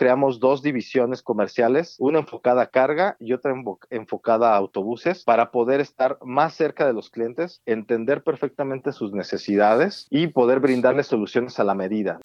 creamos 0.00 0.40
dos 0.40 0.62
divisiones 0.62 1.20
comerciales, 1.20 1.96
una 1.98 2.20
enfocada 2.20 2.62
a 2.62 2.66
carga 2.68 3.18
y 3.20 3.34
otra 3.34 3.52
enfocada 3.90 4.54
a 4.54 4.56
autobuses, 4.56 5.24
para 5.24 5.50
poder 5.50 5.82
estar 5.82 6.16
más 6.24 6.54
cerca 6.54 6.86
de 6.86 6.94
los 6.94 7.10
clientes, 7.10 7.60
entender 7.66 8.22
perfectamente 8.22 8.92
sus 8.92 9.12
necesidades 9.12 10.06
y 10.08 10.28
poder 10.28 10.60
brindarles 10.60 11.06
soluciones 11.06 11.60
a 11.60 11.64
la 11.64 11.74
medida. 11.74 12.18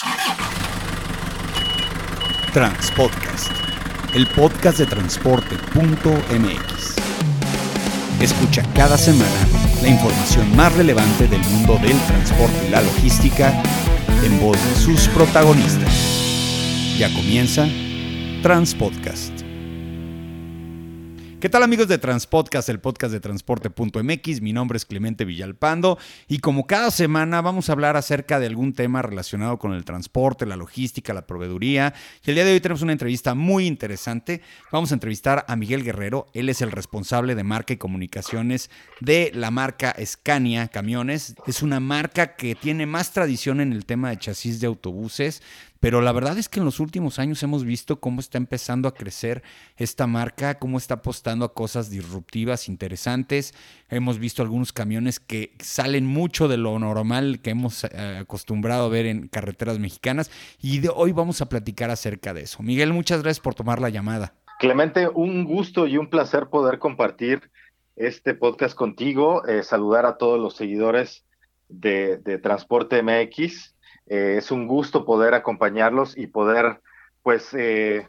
Transpodcast, 2.53 3.51
el 4.15 4.25
podcast 4.27 4.79
de 4.79 4.85
transporte.mx. 4.85 6.95
Escucha 8.21 8.63
cada 8.73 8.97
semana 8.97 9.49
la 9.81 9.89
información 9.89 10.55
más 10.55 10.73
relevante 10.77 11.27
del 11.27 11.41
mundo 11.41 11.77
del 11.79 11.99
transporte 12.07 12.67
y 12.67 12.69
la 12.69 12.81
logística 12.81 13.51
en 14.23 14.39
voz 14.39 14.57
de 14.65 14.75
sus 14.75 15.09
protagonistas. 15.09 16.24
Ya 16.97 17.13
comienza 17.13 17.67
Transpodcast. 18.41 19.41
¿Qué 21.41 21.49
tal 21.49 21.61
amigos 21.61 21.89
de 21.89 21.97
Transpodcast, 21.97 22.69
el 22.69 22.79
podcast 22.79 23.11
de 23.11 23.19
transporte.mx? 23.19 24.41
Mi 24.41 24.53
nombre 24.53 24.77
es 24.77 24.85
Clemente 24.85 25.25
Villalpando 25.25 25.99
y 26.29 26.39
como 26.39 26.65
cada 26.65 26.91
semana 26.91 27.41
vamos 27.41 27.67
a 27.67 27.73
hablar 27.73 27.97
acerca 27.97 28.39
de 28.39 28.47
algún 28.47 28.73
tema 28.73 29.01
relacionado 29.01 29.59
con 29.59 29.73
el 29.73 29.83
transporte, 29.83 30.45
la 30.45 30.55
logística, 30.55 31.13
la 31.13 31.27
proveeduría. 31.27 31.93
Y 32.25 32.29
el 32.29 32.35
día 32.35 32.45
de 32.45 32.53
hoy 32.53 32.61
tenemos 32.61 32.81
una 32.81 32.93
entrevista 32.93 33.35
muy 33.35 33.67
interesante. 33.67 34.41
Vamos 34.71 34.91
a 34.91 34.95
entrevistar 34.95 35.45
a 35.49 35.55
Miguel 35.57 35.83
Guerrero. 35.83 36.27
Él 36.33 36.47
es 36.47 36.61
el 36.61 36.71
responsable 36.71 37.35
de 37.35 37.43
marca 37.43 37.73
y 37.73 37.77
comunicaciones 37.77 38.71
de 39.01 39.31
la 39.35 39.51
marca 39.51 39.93
Scania 40.03 40.69
Camiones. 40.69 41.35
Es 41.45 41.61
una 41.61 41.81
marca 41.81 42.37
que 42.37 42.55
tiene 42.55 42.85
más 42.85 43.11
tradición 43.11 43.59
en 43.59 43.73
el 43.73 43.85
tema 43.85 44.09
de 44.09 44.17
chasis 44.17 44.61
de 44.61 44.67
autobuses. 44.67 45.43
Pero 45.79 46.01
la 46.01 46.11
verdad 46.11 46.37
es 46.37 46.49
que 46.49 46.59
en 46.59 46.65
los 46.65 46.79
últimos 46.79 47.19
años 47.19 47.43
hemos 47.43 47.63
visto 47.63 47.99
cómo 47.99 48.19
está 48.19 48.37
empezando 48.37 48.87
a 48.87 48.93
crecer 48.93 49.43
esta 49.77 50.07
marca, 50.07 50.57
cómo 50.57 50.77
está 50.77 50.95
apostando 50.95 51.45
a 51.45 51.53
cosas 51.53 51.89
disruptivas, 51.89 52.69
interesantes. 52.69 53.53
Hemos 53.89 54.19
visto 54.19 54.41
algunos 54.41 54.73
camiones 54.73 55.19
que 55.19 55.53
salen 55.59 56.05
mucho 56.05 56.47
de 56.47 56.57
lo 56.57 56.77
normal 56.79 57.39
que 57.41 57.51
hemos 57.51 57.83
eh, 57.83 58.17
acostumbrado 58.21 58.85
a 58.85 58.89
ver 58.89 59.05
en 59.05 59.27
carreteras 59.27 59.79
mexicanas 59.79 60.31
y 60.61 60.79
de 60.79 60.89
hoy 60.89 61.11
vamos 61.11 61.41
a 61.41 61.49
platicar 61.49 61.89
acerca 61.91 62.33
de 62.33 62.41
eso. 62.41 62.63
Miguel, 62.63 62.93
muchas 62.93 63.21
gracias 63.21 63.41
por 63.41 63.55
tomar 63.55 63.79
la 63.79 63.89
llamada. 63.89 64.33
Clemente, 64.59 65.07
un 65.07 65.43
gusto 65.43 65.85
y 65.85 65.97
un 65.97 66.09
placer 66.09 66.47
poder 66.47 66.79
compartir 66.79 67.51
este 67.95 68.33
podcast 68.33 68.75
contigo, 68.75 69.45
eh, 69.45 69.63
saludar 69.63 70.05
a 70.05 70.17
todos 70.17 70.39
los 70.39 70.55
seguidores 70.55 71.25
de, 71.67 72.17
de 72.17 72.37
Transporte 72.37 73.01
MX 73.01 73.74
eh, 74.07 74.35
es 74.37 74.51
un 74.51 74.67
gusto 74.67 75.05
poder 75.05 75.33
acompañarlos 75.33 76.17
y 76.17 76.27
poder, 76.27 76.81
pues, 77.23 77.53
eh, 77.53 78.07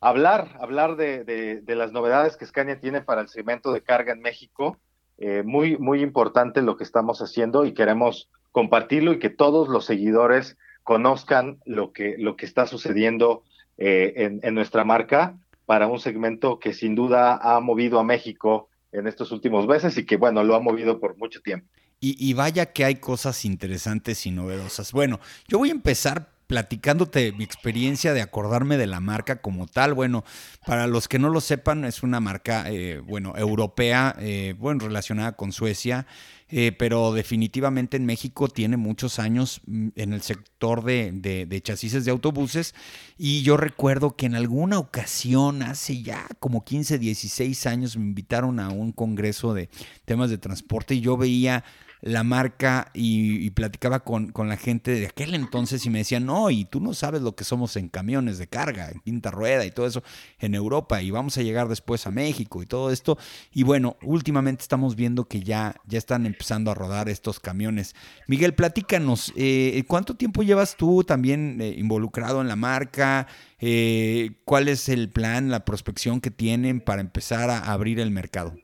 hablar, 0.00 0.56
hablar 0.60 0.96
de, 0.96 1.24
de, 1.24 1.74
las 1.74 1.92
novedades 1.92 2.36
que 2.36 2.46
Scania 2.46 2.80
tiene 2.80 3.02
para 3.02 3.20
el 3.20 3.28
segmento 3.28 3.72
de 3.72 3.82
carga 3.82 4.12
en 4.12 4.20
México. 4.20 4.78
Eh, 5.18 5.42
muy, 5.44 5.78
muy 5.78 6.02
importante 6.02 6.62
lo 6.62 6.76
que 6.76 6.84
estamos 6.84 7.20
haciendo 7.20 7.64
y 7.64 7.72
queremos 7.72 8.30
compartirlo 8.52 9.12
y 9.12 9.18
que 9.18 9.30
todos 9.30 9.68
los 9.68 9.84
seguidores 9.84 10.56
conozcan 10.82 11.58
lo 11.64 11.92
que, 11.92 12.16
lo 12.18 12.36
que 12.36 12.46
está 12.46 12.66
sucediendo 12.66 13.42
en, 13.78 14.40
en 14.42 14.54
nuestra 14.54 14.84
marca 14.84 15.36
para 15.66 15.86
un 15.86 15.98
segmento 15.98 16.58
que 16.58 16.72
sin 16.72 16.94
duda 16.94 17.36
ha 17.36 17.60
movido 17.60 17.98
a 17.98 18.04
México 18.04 18.70
en 18.92 19.06
estos 19.06 19.32
últimos 19.32 19.66
meses 19.66 19.98
y 19.98 20.06
que, 20.06 20.16
bueno, 20.16 20.42
lo 20.44 20.54
ha 20.54 20.60
movido 20.60 20.98
por 20.98 21.18
mucho 21.18 21.42
tiempo. 21.42 21.68
Y, 21.98 22.34
vaya 22.34 22.72
que 22.72 22.84
hay 22.84 22.96
cosas 22.96 23.44
interesantes 23.46 24.26
y 24.26 24.30
novedosas. 24.30 24.92
Bueno, 24.92 25.18
yo 25.48 25.58
voy 25.58 25.70
a 25.70 25.72
empezar 25.72 26.30
platicándote 26.46 27.32
mi 27.32 27.42
experiencia 27.42 28.12
de 28.12 28.22
acordarme 28.22 28.76
de 28.76 28.86
la 28.86 29.00
marca 29.00 29.40
como 29.40 29.66
tal. 29.66 29.94
Bueno, 29.94 30.22
para 30.64 30.86
los 30.86 31.08
que 31.08 31.18
no 31.18 31.30
lo 31.30 31.40
sepan, 31.40 31.84
es 31.84 32.02
una 32.02 32.20
marca, 32.20 32.70
eh, 32.70 33.00
bueno, 33.00 33.34
europea, 33.36 34.14
eh, 34.20 34.54
bueno, 34.58 34.84
relacionada 34.86 35.32
con 35.32 35.52
Suecia, 35.52 36.06
eh, 36.48 36.70
pero 36.70 37.12
definitivamente 37.12 37.96
en 37.96 38.06
México 38.06 38.46
tiene 38.46 38.76
muchos 38.76 39.18
años 39.18 39.60
mm, 39.66 39.88
en 39.96 40.12
el 40.12 40.22
sector 40.22 40.84
de, 40.84 41.10
de, 41.12 41.46
de 41.46 41.60
chasis 41.62 42.04
de 42.04 42.10
autobuses. 42.10 42.74
Y 43.18 43.42
yo 43.42 43.56
recuerdo 43.56 44.14
que 44.14 44.26
en 44.26 44.36
alguna 44.36 44.78
ocasión, 44.78 45.62
hace 45.62 46.02
ya 46.02 46.28
como 46.38 46.64
15, 46.64 46.98
16 46.98 47.66
años, 47.66 47.96
me 47.96 48.04
invitaron 48.04 48.60
a 48.60 48.68
un 48.68 48.92
congreso 48.92 49.54
de 49.54 49.68
temas 50.04 50.30
de 50.30 50.38
transporte 50.38 50.94
y 50.94 51.00
yo 51.00 51.16
veía 51.16 51.64
la 52.00 52.24
marca 52.24 52.90
y, 52.94 53.50
platicaba 53.50 54.00
con, 54.00 54.32
con, 54.32 54.48
la 54.48 54.56
gente 54.56 54.90
de 54.90 55.06
aquel 55.06 55.34
entonces 55.34 55.84
y 55.86 55.90
me 55.90 55.98
decían, 55.98 56.26
no, 56.26 56.50
y 56.50 56.64
tú 56.64 56.80
no 56.80 56.94
sabes 56.94 57.22
lo 57.22 57.34
que 57.34 57.44
somos 57.44 57.76
en 57.76 57.88
camiones 57.88 58.38
de 58.38 58.48
carga, 58.48 58.90
en 58.90 59.00
quinta 59.00 59.30
rueda 59.30 59.64
y 59.64 59.70
todo 59.70 59.86
eso 59.86 60.02
en 60.38 60.54
Europa 60.54 61.02
y 61.02 61.10
vamos 61.10 61.38
a 61.38 61.42
llegar 61.42 61.68
después 61.68 62.06
a 62.06 62.10
México 62.10 62.62
y 62.62 62.66
todo 62.66 62.90
esto. 62.90 63.18
Y 63.52 63.62
bueno, 63.62 63.96
últimamente 64.02 64.62
estamos 64.62 64.96
viendo 64.96 65.26
que 65.26 65.42
ya, 65.42 65.74
ya 65.86 65.98
están 65.98 66.26
empezando 66.26 66.70
a 66.70 66.74
rodar 66.74 67.08
estos 67.08 67.40
camiones. 67.40 67.94
Miguel, 68.26 68.54
platícanos, 68.54 69.32
eh, 69.36 69.82
¿cuánto 69.86 70.16
tiempo 70.16 70.42
llevas 70.42 70.76
tú 70.76 71.04
también 71.04 71.60
eh, 71.60 71.74
involucrado 71.78 72.40
en 72.40 72.48
la 72.48 72.56
marca? 72.56 73.26
Eh, 73.58 74.32
¿Cuál 74.44 74.68
es 74.68 74.88
el 74.88 75.08
plan, 75.08 75.50
la 75.50 75.64
prospección 75.64 76.20
que 76.20 76.30
tienen 76.30 76.80
para 76.80 77.00
empezar 77.00 77.50
a 77.50 77.72
abrir 77.72 78.00
el 78.00 78.10
mercado? 78.10 78.54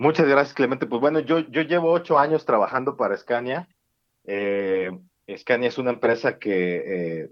Muchas 0.00 0.28
gracias, 0.28 0.54
Clemente. 0.54 0.86
Pues 0.86 1.00
bueno, 1.00 1.18
yo, 1.18 1.40
llevo 1.40 1.90
ocho 1.90 2.20
años 2.20 2.46
trabajando 2.46 2.96
para 2.96 3.16
Scania. 3.16 3.68
Eh, 4.24 4.92
Scania 5.36 5.68
es 5.68 5.76
una 5.76 5.90
empresa 5.90 6.38
que, 6.38 7.24
eh, 7.24 7.28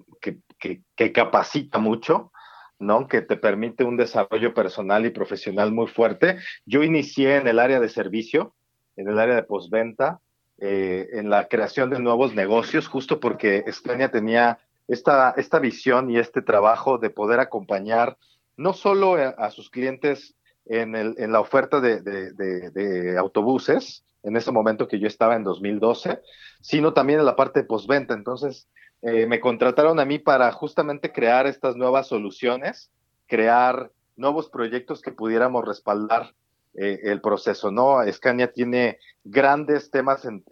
que, 0.96 1.12
capacita 1.12 1.78
mucho, 1.78 2.32
¿no? 2.80 3.06
Que 3.06 3.22
te 3.22 3.36
permite 3.36 3.84
un 3.84 3.96
desarrollo 3.96 4.52
personal 4.52 5.06
y 5.06 5.10
profesional 5.10 5.70
muy 5.70 5.86
fuerte. 5.86 6.38
Yo 6.64 6.82
inicié 6.82 7.36
en 7.36 7.46
el 7.46 7.60
área 7.60 7.78
de 7.78 7.88
servicio, 7.88 8.56
en 8.96 9.08
el 9.10 9.20
área 9.20 9.36
de 9.36 9.44
postventa, 9.44 10.18
eh, 10.58 11.06
en 11.12 11.30
la 11.30 11.46
creación 11.46 11.88
de 11.90 12.00
nuevos 12.00 12.34
negocios, 12.34 12.88
justo 12.88 13.20
porque 13.20 13.64
Scania 13.70 14.10
tenía 14.10 14.58
esta 14.88 15.60
visión 15.60 16.10
y 16.10 16.18
este 16.18 16.42
trabajo 16.42 16.98
de 16.98 17.10
poder 17.10 17.38
acompañar 17.38 18.16
no 18.56 18.72
solo 18.72 19.14
a 19.14 19.50
sus 19.50 19.70
clientes 19.70 20.35
en, 20.66 20.94
el, 20.96 21.14
en 21.18 21.32
la 21.32 21.40
oferta 21.40 21.80
de, 21.80 23.16
autobuses, 23.18 24.04
en 24.22 24.36
ese 24.36 24.52
momento 24.52 24.88
que 24.88 24.98
yo 24.98 25.06
estaba 25.06 25.36
en 25.36 25.44
2012, 25.44 26.20
sino 26.60 26.92
también 26.92 27.20
en 27.20 27.26
la 27.26 27.36
parte 27.36 27.60
de 27.60 27.66
postventa. 27.66 28.14
Entonces, 28.14 28.68
eh, 29.02 29.26
me 29.26 29.40
contrataron 29.40 30.00
a 30.00 30.04
mí 30.04 30.18
para 30.18 30.50
justamente 30.52 31.12
crear 31.12 31.46
estas 31.46 31.76
nuevas 31.76 32.08
soluciones, 32.08 32.90
crear 33.26 33.90
nuevos 34.16 34.48
proyectos 34.48 35.02
que 35.02 35.12
pudiéramos 35.12 35.64
respaldar 35.64 36.34
eh, 36.74 37.00
el 37.04 37.20
proceso, 37.20 37.70
¿no? 37.70 38.00
Scania 38.10 38.52
tiene 38.52 38.98
grandes 39.24 39.90
temas 39.90 40.24
en, 40.24 40.42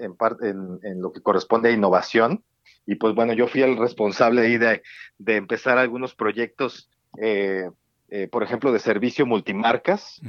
lo 1.00 1.12
que 1.12 1.20
corresponde 1.20 1.70
a 1.70 1.72
innovación 1.72 2.44
y 2.86 2.94
pues 2.96 3.14
bueno, 3.14 3.32
yo 3.32 3.46
fui 3.46 3.62
el 3.62 3.76
responsable 3.76 4.42
ahí 4.42 4.58
de, 4.58 4.82
de 5.18 5.36
empezar 5.36 5.78
algunos 5.78 6.14
proyectos 6.14 6.90
eh, 7.20 7.70
eh, 8.16 8.28
por 8.28 8.44
ejemplo, 8.44 8.70
de 8.70 8.78
servicio 8.78 9.26
multimarcas 9.26 10.20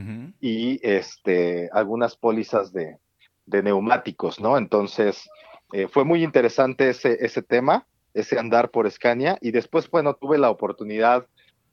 y 0.41 0.79
este, 0.81 1.69
algunas 1.71 2.15
pólizas 2.15 2.73
de, 2.73 2.97
neumáticos, 3.45 4.39
¿no? 4.39 4.57
Entonces, 4.57 5.29
eh, 5.71 5.87
fue 5.87 6.03
muy 6.03 6.23
interesante 6.23 6.89
ese, 6.89 7.23
ese 7.23 7.43
tema, 7.43 7.85
ese 8.15 8.39
andar 8.39 8.71
por 8.71 8.89
Scania, 8.89 9.37
y 9.39 9.51
después, 9.51 9.87
bueno, 9.91 10.15
tuve 10.15 10.39
la 10.39 10.49
oportunidad 10.49 11.27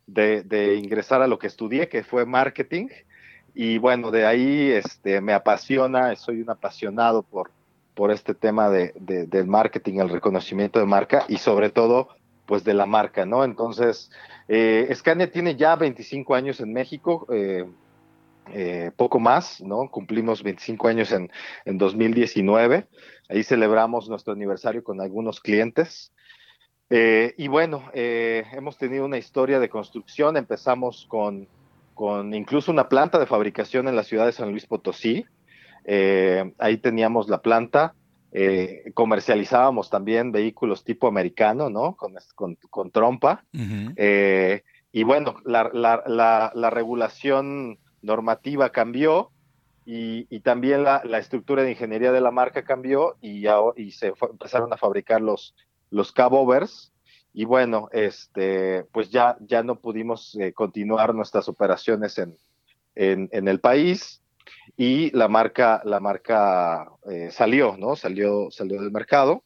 de, 0.06 0.76
ingresar 0.76 1.22
a 1.22 1.26
lo 1.26 1.38
que 1.38 1.46
estudié, 1.46 1.88
que 1.88 2.04
fue 2.04 2.26
marketing, 2.26 2.88
y 3.54 3.78
bueno, 3.78 4.10
de 4.10 4.26
ahí 4.26 4.70
este, 4.70 5.22
me 5.22 5.32
apasiona, 5.32 6.14
soy 6.16 6.42
un 6.42 6.50
apasionado 6.50 7.22
por, 7.22 7.50
por 7.94 8.10
este 8.10 8.34
tema 8.34 8.68
de, 8.68 8.92
del 8.98 9.46
marketing, 9.46 10.00
el 10.00 10.10
reconocimiento 10.10 10.78
de 10.78 10.84
marca, 10.84 11.24
y 11.26 11.38
sobre 11.38 11.70
todo, 11.70 12.10
pues 12.44 12.64
de 12.64 12.74
la 12.74 12.84
marca, 12.84 13.24
¿no? 13.24 13.44
Entonces, 13.44 14.10
eh, 14.48 14.90
Scania 14.94 15.30
tiene 15.30 15.56
ya 15.56 15.76
25 15.76 16.34
años 16.34 16.60
en 16.60 16.72
México, 16.72 17.26
eh, 17.32 17.64
eh, 18.52 18.90
poco 18.96 19.20
más, 19.20 19.60
¿no? 19.60 19.88
Cumplimos 19.90 20.42
25 20.42 20.88
años 20.88 21.12
en, 21.12 21.30
en 21.64 21.78
2019. 21.78 22.86
Ahí 23.28 23.42
celebramos 23.44 24.08
nuestro 24.08 24.32
aniversario 24.32 24.82
con 24.82 25.00
algunos 25.00 25.40
clientes. 25.40 26.12
Eh, 26.90 27.34
y 27.38 27.48
bueno, 27.48 27.84
hemos 27.94 28.76
tenido 28.76 29.06
una 29.06 29.16
historia 29.16 29.58
de 29.58 29.70
construcción. 29.70 30.36
Empezamos 30.36 31.06
con, 31.08 31.48
con 31.94 32.34
incluso 32.34 32.70
una 32.70 32.88
planta 32.88 33.18
de 33.18 33.26
fabricación 33.26 33.88
en 33.88 33.96
la 33.96 34.02
ciudad 34.02 34.26
de 34.26 34.32
San 34.32 34.50
Luis 34.50 34.66
Potosí. 34.66 35.24
ahí 36.58 36.76
teníamos 36.78 37.28
la 37.28 37.40
planta. 37.40 37.94
Eh, 38.32 38.90
comercializábamos 38.94 39.90
también 39.90 40.32
vehículos 40.32 40.84
tipo 40.84 41.06
americano, 41.06 41.68
¿no? 41.68 41.96
Con, 41.96 42.14
con, 42.70 42.90
trompa. 42.90 43.44
eh, 43.96 44.62
y 44.90 45.02
bueno, 45.04 45.36
la, 45.44 45.70
la, 45.72 46.50
la, 46.54 46.70
regulación 46.70 47.78
normativa 48.00 48.70
cambió 48.70 49.30
y, 49.84 50.26
y 50.34 50.40
también 50.40 50.82
la, 50.84 51.02
estructura 51.18 51.62
de 51.62 51.72
ingeniería 51.72 52.12
de 52.12 52.20
la 52.20 52.30
marca 52.30 52.64
cambió 52.64 53.16
y, 53.20 53.46
y 53.76 53.90
se 53.92 54.12
empezaron 54.30 54.72
a 54.72 54.76
fabricar 54.76 55.20
los, 55.20 55.54
los 55.90 56.12
cabovers 56.12 56.92
y 57.34 57.44
bueno, 57.44 57.88
este, 57.92 58.84
pues 58.92 59.10
ya, 59.10 59.36
ya 59.40 59.62
no 59.62 59.80
pudimos 59.80 60.36
eh, 60.36 60.52
continuar 60.52 61.14
nuestras 61.14 61.48
operaciones 61.48 62.18
en, 62.18 62.36
en, 62.94 63.48
el 63.48 63.60
país 63.60 64.21
y 64.84 65.12
la 65.12 65.28
marca, 65.28 65.80
la 65.84 66.00
marca 66.00 66.90
eh, 67.08 67.30
salió, 67.30 67.76
¿no? 67.76 67.94
Salió, 67.94 68.50
salió 68.50 68.80
del 68.80 68.90
mercado, 68.90 69.44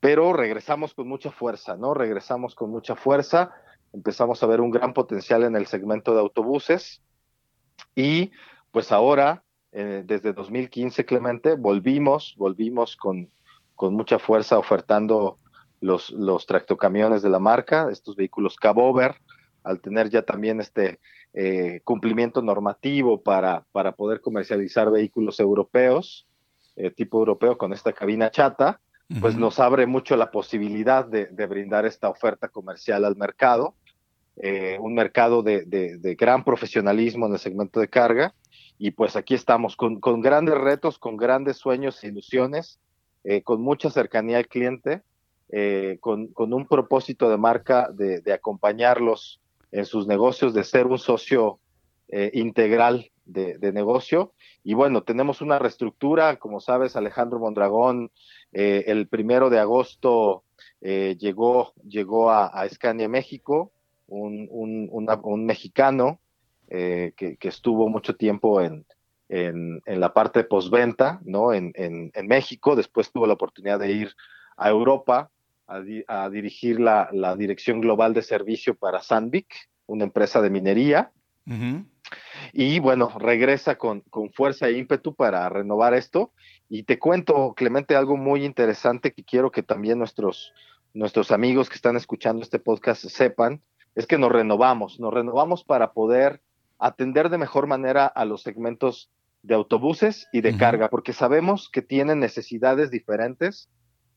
pero 0.00 0.32
regresamos 0.32 0.94
con 0.94 1.06
mucha 1.06 1.30
fuerza, 1.30 1.76
¿no? 1.76 1.92
Regresamos 1.92 2.54
con 2.54 2.70
mucha 2.70 2.96
fuerza, 2.96 3.52
empezamos 3.92 4.42
a 4.42 4.46
ver 4.46 4.62
un 4.62 4.70
gran 4.70 4.94
potencial 4.94 5.42
en 5.42 5.54
el 5.54 5.66
segmento 5.66 6.14
de 6.14 6.20
autobuses 6.20 7.02
y 7.94 8.30
pues 8.70 8.90
ahora, 8.90 9.44
eh, 9.72 10.02
desde 10.06 10.32
2015, 10.32 11.04
Clemente, 11.04 11.56
volvimos, 11.56 12.34
volvimos 12.38 12.96
con, 12.96 13.28
con 13.74 13.92
mucha 13.92 14.18
fuerza 14.18 14.58
ofertando 14.58 15.36
los, 15.82 16.08
los 16.08 16.46
tractocamiones 16.46 17.20
de 17.20 17.28
la 17.28 17.38
marca, 17.38 17.90
estos 17.90 18.16
vehículos 18.16 18.56
cabover, 18.56 19.16
al 19.62 19.82
tener 19.82 20.08
ya 20.08 20.22
también 20.22 20.58
este 20.58 21.00
eh, 21.34 21.80
cumplimiento 21.84 22.42
normativo 22.42 23.22
para, 23.22 23.64
para 23.72 23.92
poder 23.92 24.20
comercializar 24.20 24.90
vehículos 24.90 25.40
europeos, 25.40 26.26
eh, 26.76 26.90
tipo 26.90 27.18
europeo 27.18 27.58
con 27.58 27.72
esta 27.72 27.92
cabina 27.92 28.30
chata, 28.30 28.80
pues 29.20 29.36
nos 29.36 29.58
abre 29.58 29.86
mucho 29.86 30.16
la 30.16 30.30
posibilidad 30.30 31.04
de, 31.04 31.26
brindar 31.46 31.84
esta 31.84 32.08
oferta 32.08 32.46
comercial 32.46 33.04
al 33.04 33.16
mercado, 33.16 33.74
eh, 34.36 34.78
un 34.80 34.94
mercado 34.94 35.42
de, 35.42 35.64
de, 35.64 36.14
gran 36.14 36.44
profesionalismo 36.44 37.26
en 37.26 37.32
el 37.32 37.40
segmento 37.40 37.80
de 37.80 37.88
carga, 37.88 38.34
y 38.78 38.92
pues 38.92 39.16
aquí 39.16 39.34
estamos 39.34 39.74
con, 39.74 39.98
con 39.98 40.20
grandes 40.20 40.56
retos, 40.56 40.96
con 41.00 41.16
grandes 41.16 41.56
sueños 41.56 42.04
e 42.04 42.06
ilusiones, 42.06 42.78
con 43.42 43.60
mucha 43.60 43.90
cercanía 43.90 44.38
al 44.38 44.46
cliente, 44.46 45.02
eh, 45.52 45.98
con, 46.00 46.30
un 46.36 46.66
propósito 46.68 47.28
de 47.28 47.36
marca 47.36 47.90
de, 47.92 48.22
acompañarlos 48.32 49.40
en 49.72 49.84
sus 49.84 50.06
negocios, 50.06 50.54
de 50.54 50.64
ser 50.64 50.86
un 50.86 50.98
socio 50.98 51.58
eh, 52.08 52.30
integral 52.34 53.10
de, 53.24 53.72
negocio. 53.72 54.32
Y 54.64 54.74
bueno, 54.74 55.02
tenemos 55.02 55.40
una 55.40 55.58
reestructura, 55.58 56.36
como 56.36 56.60
sabes, 56.60 56.96
Alejandro 56.96 57.38
Mondragón, 57.38 58.10
eh, 58.52 58.84
el 58.88 59.06
primero 59.06 59.50
de 59.50 59.60
agosto 59.60 60.44
llegó, 60.80 61.72
llegó 61.86 62.30
a, 62.30 62.46
a 62.46 62.68
Scania 62.68 63.08
México, 63.08 63.70
un, 64.08 64.48
un, 64.50 65.46
mexicano 65.46 66.18
que, 66.68 67.38
estuvo 67.40 67.88
mucho 67.88 68.16
tiempo 68.16 68.60
en, 68.60 68.84
en, 69.30 69.80
la 69.86 70.12
parte 70.12 70.44
postventa, 70.44 71.20
¿no? 71.24 71.52
En, 71.52 71.72
en, 71.74 72.26
México, 72.26 72.74
después 72.74 73.12
tuvo 73.12 73.26
la 73.26 73.34
oportunidad 73.34 73.78
de 73.78 73.92
ir 73.92 74.16
a 74.56 74.68
Europa 74.68 75.30
a, 76.08 76.28
dirigir 76.30 76.80
la, 76.80 77.36
dirección 77.36 77.80
global 77.80 78.12
de 78.12 78.22
servicio 78.22 78.74
para 78.74 79.02
Sandvik, 79.02 79.46
una 79.86 80.04
empresa 80.04 80.40
de 80.40 80.50
minería. 80.50 81.12
Y 82.52 82.78
bueno, 82.80 83.10
regresa 83.18 83.76
con, 83.76 84.04
fuerza 84.34 84.68
e 84.68 84.78
ímpetu 84.78 85.14
para 85.14 85.48
renovar 85.48 85.94
esto. 85.94 86.32
Y 86.68 86.82
te 86.84 86.98
cuento, 86.98 87.54
Clemente, 87.56 87.96
algo 87.96 88.16
muy 88.16 88.44
interesante 88.44 89.12
que 89.12 89.24
quiero 89.24 89.50
que 89.50 89.62
también 89.62 89.98
nuestros, 89.98 90.52
nuestros 90.92 91.30
amigos 91.30 91.68
que 91.68 91.76
están 91.76 91.96
escuchando 91.96 92.42
este 92.42 92.58
podcast 92.58 93.04
sepan, 93.06 93.62
es 93.94 94.06
que 94.06 94.18
nos 94.18 94.30
renovamos, 94.30 95.00
nos 95.00 95.12
renovamos 95.12 95.64
para 95.64 95.92
poder 95.92 96.40
atender 96.78 97.28
de 97.28 97.38
mejor 97.38 97.66
manera 97.66 98.06
a 98.06 98.24
los 98.24 98.42
segmentos 98.42 99.10
de 99.42 99.54
autobuses 99.54 100.28
y 100.32 100.42
de 100.42 100.56
carga, 100.56 100.88
porque 100.88 101.12
sabemos 101.12 101.68
que 101.70 101.82
tienen 101.82 102.20
necesidades 102.20 102.90
diferentes 102.90 103.68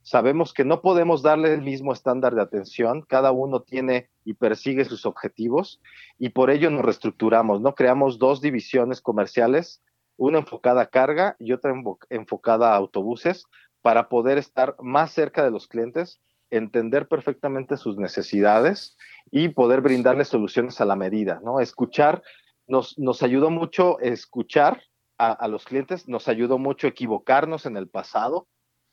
Sabemos 0.04 0.54
que 0.54 0.66
no 0.66 0.82
podemos 0.82 1.22
darle 1.22 1.54
el 1.54 1.62
mismo 1.62 1.94
estándar 1.94 2.36
de 2.36 2.42
atención, 2.42 3.04
cada 3.04 3.32
uno 3.32 3.62
tiene 3.62 4.10
y 4.26 4.34
persigue 4.34 4.84
sus 4.84 5.06
objetivos 5.06 5.82
y 6.20 6.30
por 6.30 6.52
ello 6.52 6.70
nos 6.70 6.84
reestructuramos, 6.84 7.62
¿no? 7.62 7.74
Creamos 7.74 8.20
dos 8.20 8.42
divisiones 8.42 9.00
comerciales, 9.00 9.82
una 10.18 10.40
enfocada 10.40 10.82
a 10.82 10.86
carga 10.88 11.38
y 11.40 11.54
otra 11.54 11.74
enfocada 12.10 12.74
a 12.74 12.76
autobuses 12.76 13.46
para 13.82 14.10
poder 14.10 14.38
estar 14.38 14.76
más 14.82 15.12
cerca 15.14 15.42
de 15.42 15.52
los 15.52 15.70
clientes, 15.70 16.20
entender 16.50 17.08
perfectamente 17.08 17.78
sus 17.78 17.98
necesidades 17.98 18.98
y 19.32 19.50
poder 19.50 19.80
brindarles 19.80 20.28
soluciones 20.28 20.82
a 20.82 20.86
la 20.86 20.98
medida, 20.98 21.40
¿no? 21.46 21.62
Escuchar, 21.62 22.24
nos, 22.68 23.00
nos 23.00 23.24
ayudó 23.24 23.50
mucho 23.50 24.00
escuchar 24.02 24.84
a, 25.18 25.32
a 25.32 25.48
los 25.48 25.64
clientes, 25.64 26.10
nos 26.10 26.28
ayudó 26.28 26.58
mucho 26.58 26.88
equivocarnos 26.88 27.66
en 27.66 27.78
el 27.78 27.88
pasado, 27.88 28.48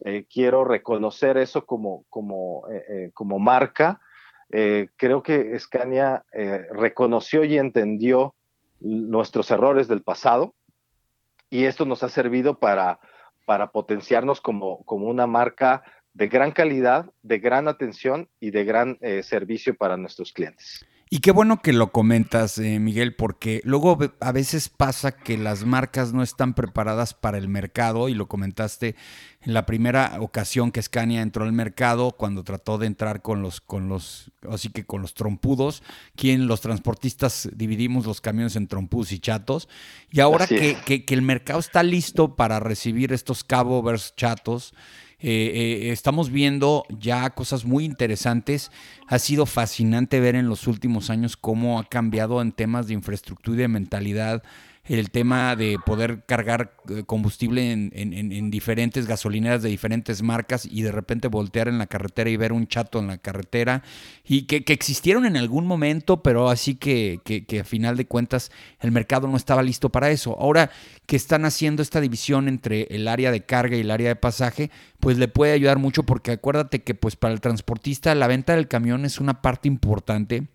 eh, 0.04 0.24
quiero 0.32 0.64
reconocer 0.64 1.36
eso 1.36 1.66
como, 1.66 2.04
como, 2.08 2.68
eh, 2.70 2.84
eh, 2.88 3.10
como 3.14 3.38
marca. 3.38 4.00
creo 4.96 5.22
que 5.22 5.56
Scania 5.60 6.24
reconoció 6.72 7.44
y 7.44 7.56
entendió 7.56 8.34
nuestros 8.80 9.48
errores 9.52 9.86
del 9.86 10.02
pasado 10.02 10.54
y 11.50 11.66
esto 11.66 11.84
nos 11.84 12.02
ha 12.02 12.08
servido 12.08 12.58
para, 12.58 12.98
para 13.46 13.70
potenciarnos 13.70 14.40
como, 14.40 14.82
como 14.86 15.06
una 15.06 15.28
marca 15.28 15.84
de 16.14 16.26
gran 16.26 16.50
calidad, 16.50 17.12
de 17.22 17.38
gran 17.38 17.68
atención 17.68 18.28
y 18.40 18.50
de 18.50 18.64
gran 18.64 18.98
servicio 19.22 19.76
para 19.76 19.96
nuestros 19.96 20.32
clientes. 20.32 20.84
Y 21.12 21.18
qué 21.18 21.32
bueno 21.32 21.60
que 21.60 21.72
lo 21.72 21.90
comentas, 21.90 22.56
eh, 22.58 22.78
Miguel, 22.78 23.16
porque 23.16 23.62
luego 23.64 23.98
a 24.20 24.30
veces 24.30 24.68
pasa 24.68 25.10
que 25.10 25.36
las 25.36 25.64
marcas 25.64 26.12
no 26.12 26.22
están 26.22 26.54
preparadas 26.54 27.14
para 27.14 27.36
el 27.36 27.48
mercado, 27.48 28.08
y 28.08 28.14
lo 28.14 28.28
comentaste 28.28 28.94
en 29.42 29.52
la 29.52 29.66
primera 29.66 30.18
ocasión 30.20 30.70
que 30.70 30.80
Scania 30.80 31.22
entró 31.22 31.42
al 31.42 31.52
mercado, 31.52 32.12
cuando 32.12 32.44
trató 32.44 32.78
de 32.78 32.86
entrar 32.86 33.22
con 33.22 33.42
los, 33.42 33.60
con 33.60 33.88
los, 33.88 34.30
así 34.48 34.68
que 34.68 34.84
con 34.86 35.02
los 35.02 35.14
trompudos, 35.14 35.82
quien 36.14 36.46
los 36.46 36.60
transportistas 36.60 37.48
dividimos 37.56 38.06
los 38.06 38.20
camiones 38.20 38.54
en 38.54 38.68
trompudos 38.68 39.10
y 39.10 39.18
chatos, 39.18 39.68
y 40.12 40.20
ahora 40.20 40.46
que, 40.46 40.76
que, 40.86 41.04
que, 41.04 41.14
el 41.14 41.22
mercado 41.22 41.58
está 41.58 41.82
listo 41.82 42.36
para 42.36 42.60
recibir 42.60 43.12
estos 43.12 43.42
cabovers 43.42 44.14
chatos, 44.14 44.74
eh, 45.22 45.52
eh, 45.54 45.92
estamos 45.92 46.30
viendo 46.30 46.84
ya 46.88 47.30
cosas 47.30 47.64
muy 47.64 47.84
interesantes. 47.84 48.70
Ha 49.06 49.18
sido 49.18 49.46
fascinante 49.46 50.20
ver 50.20 50.34
en 50.34 50.48
los 50.48 50.66
últimos 50.66 51.10
años 51.10 51.36
cómo 51.36 51.78
ha 51.78 51.84
cambiado 51.84 52.40
en 52.40 52.52
temas 52.52 52.86
de 52.86 52.94
infraestructura 52.94 53.56
y 53.56 53.60
de 53.60 53.68
mentalidad 53.68 54.42
el 54.98 55.10
tema 55.10 55.54
de 55.54 55.78
poder 55.86 56.24
cargar 56.26 56.74
eh, 56.88 57.04
combustible 57.06 57.70
en, 57.70 58.50
diferentes 58.50 59.06
gasolineras 59.06 59.62
de 59.62 59.68
diferentes 59.68 60.20
marcas 60.22 60.66
y 60.68 60.82
de 60.82 60.90
repente 60.90 61.28
voltear 61.28 61.68
en 61.68 61.78
la 61.78 61.86
carretera 61.86 62.28
y 62.28 62.36
ver 62.36 62.52
un 62.52 62.66
chato 62.66 62.98
en 62.98 63.06
la 63.06 63.18
carretera 63.18 63.84
y 64.24 64.42
que, 64.42 64.64
existieron 64.66 65.26
en 65.26 65.36
algún 65.36 65.66
momento, 65.66 66.22
pero 66.22 66.50
así 66.50 66.74
que, 66.74 67.20
que, 67.24 67.60
a 67.60 67.64
final 67.64 67.96
de 67.96 68.06
cuentas 68.06 68.50
el 68.80 68.90
mercado 68.90 69.28
no 69.28 69.36
estaba 69.36 69.62
listo 69.62 69.90
para 69.90 70.10
eso. 70.10 70.36
Ahora 70.40 70.70
que 71.06 71.14
están 71.14 71.44
haciendo 71.44 71.82
esta 71.82 72.00
división 72.00 72.48
entre 72.48 72.88
el 72.90 73.06
área 73.06 73.30
de 73.30 73.44
carga 73.44 73.76
y 73.76 73.80
el 73.80 73.90
área 73.92 74.08
de 74.08 74.16
pasaje, 74.16 74.70
pues 74.98 75.18
le 75.18 75.28
puede 75.28 75.52
ayudar 75.52 75.78
mucho 75.78 76.02
porque 76.02 76.32
acuérdate 76.32 76.82
que 76.82 76.94
pues 76.94 77.14
para 77.14 77.32
el 77.32 77.40
transportista 77.40 78.14
la 78.16 78.26
venta 78.26 78.56
del 78.56 78.66
camión 78.66 79.04
es 79.04 79.20
una 79.20 79.40
parte 79.40 79.68
importante 79.68 80.48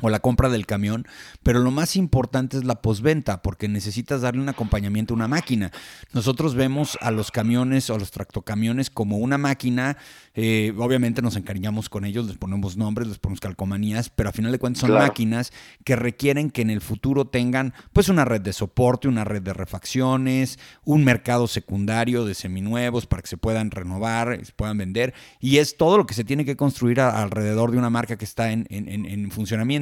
o 0.00 0.08
la 0.10 0.20
compra 0.20 0.48
del 0.48 0.66
camión, 0.66 1.06
pero 1.42 1.60
lo 1.60 1.70
más 1.70 1.96
importante 1.96 2.56
es 2.56 2.64
la 2.64 2.80
posventa, 2.80 3.42
porque 3.42 3.68
necesitas 3.68 4.20
darle 4.20 4.40
un 4.40 4.48
acompañamiento 4.48 5.14
a 5.14 5.16
una 5.16 5.28
máquina. 5.28 5.72
Nosotros 6.12 6.54
vemos 6.54 6.98
a 7.00 7.10
los 7.10 7.30
camiones 7.30 7.90
o 7.90 7.94
a 7.94 7.98
los 7.98 8.10
tractocamiones 8.10 8.90
como 8.90 9.18
una 9.18 9.38
máquina, 9.38 9.96
eh, 10.34 10.72
obviamente 10.78 11.22
nos 11.22 11.36
encariñamos 11.36 11.88
con 11.88 12.04
ellos, 12.04 12.26
les 12.26 12.36
ponemos 12.36 12.76
nombres, 12.76 13.08
les 13.08 13.18
ponemos 13.18 13.40
calcomanías, 13.40 14.08
pero 14.10 14.28
a 14.28 14.32
final 14.32 14.52
de 14.52 14.58
cuentas 14.58 14.80
son 14.82 14.92
máquinas 14.92 15.52
que 15.84 15.96
requieren 15.96 16.50
que 16.50 16.62
en 16.62 16.70
el 16.70 16.80
futuro 16.80 17.26
tengan 17.26 17.74
pues 17.92 18.08
una 18.08 18.24
red 18.24 18.40
de 18.40 18.52
soporte, 18.52 19.08
una 19.08 19.24
red 19.24 19.42
de 19.42 19.52
refacciones, 19.52 20.58
un 20.84 21.04
mercado 21.04 21.48
secundario 21.48 22.24
de 22.24 22.34
seminuevos 22.34 23.06
para 23.06 23.22
que 23.22 23.28
se 23.28 23.36
puedan 23.36 23.70
renovar, 23.70 24.38
se 24.44 24.52
puedan 24.52 24.78
vender, 24.78 25.14
y 25.40 25.58
es 25.58 25.76
todo 25.76 25.98
lo 25.98 26.06
que 26.06 26.14
se 26.14 26.24
tiene 26.24 26.44
que 26.44 26.56
construir 26.56 27.00
alrededor 27.00 27.72
de 27.72 27.78
una 27.78 27.90
marca 27.90 28.16
que 28.16 28.24
está 28.24 28.52
en, 28.52 28.66
en 28.70 29.30
funcionamiento. 29.30 29.77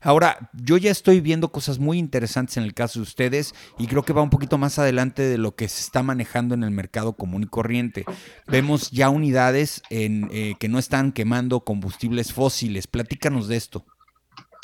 Ahora, 0.00 0.50
yo 0.52 0.76
ya 0.76 0.90
estoy 0.90 1.20
viendo 1.20 1.50
cosas 1.50 1.78
muy 1.78 1.98
interesantes 1.98 2.56
en 2.56 2.64
el 2.64 2.74
caso 2.74 2.98
de 2.98 3.04
ustedes 3.04 3.54
y 3.78 3.86
creo 3.86 4.02
que 4.02 4.12
va 4.12 4.22
un 4.22 4.30
poquito 4.30 4.58
más 4.58 4.78
adelante 4.78 5.22
de 5.22 5.38
lo 5.38 5.54
que 5.54 5.68
se 5.68 5.80
está 5.80 6.02
manejando 6.02 6.54
en 6.54 6.62
el 6.62 6.70
mercado 6.70 7.14
común 7.14 7.44
y 7.44 7.46
corriente. 7.46 8.04
Vemos 8.46 8.90
ya 8.90 9.08
unidades 9.08 9.82
en, 9.90 10.28
eh, 10.32 10.54
que 10.58 10.68
no 10.68 10.78
están 10.78 11.12
quemando 11.12 11.60
combustibles 11.60 12.32
fósiles. 12.32 12.86
Platícanos 12.86 13.48
de 13.48 13.56
esto. 13.56 13.84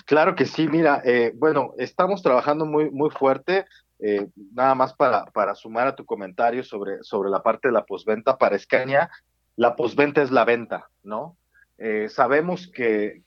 Claro 0.06 0.36
que 0.36 0.44
sí, 0.46 0.68
mira, 0.68 1.02
eh, 1.04 1.32
bueno, 1.34 1.72
estamos 1.78 2.22
trabajando 2.22 2.64
muy, 2.64 2.90
muy 2.90 3.10
fuerte. 3.10 3.64
Eh, 3.98 4.28
nada 4.52 4.74
más 4.74 4.92
para, 4.94 5.24
para 5.26 5.54
sumar 5.54 5.86
a 5.86 5.96
tu 5.96 6.04
comentario 6.04 6.62
sobre, 6.62 7.02
sobre 7.02 7.30
la 7.30 7.42
parte 7.42 7.68
de 7.68 7.72
la 7.72 7.86
posventa 7.86 8.36
para 8.36 8.56
Escaña, 8.56 9.10
la 9.56 9.74
posventa 9.74 10.22
es 10.22 10.30
la 10.30 10.44
venta, 10.44 10.90
¿no? 11.02 11.36
Eh, 11.78 12.08
sabemos 12.08 12.68
que, 12.68 13.22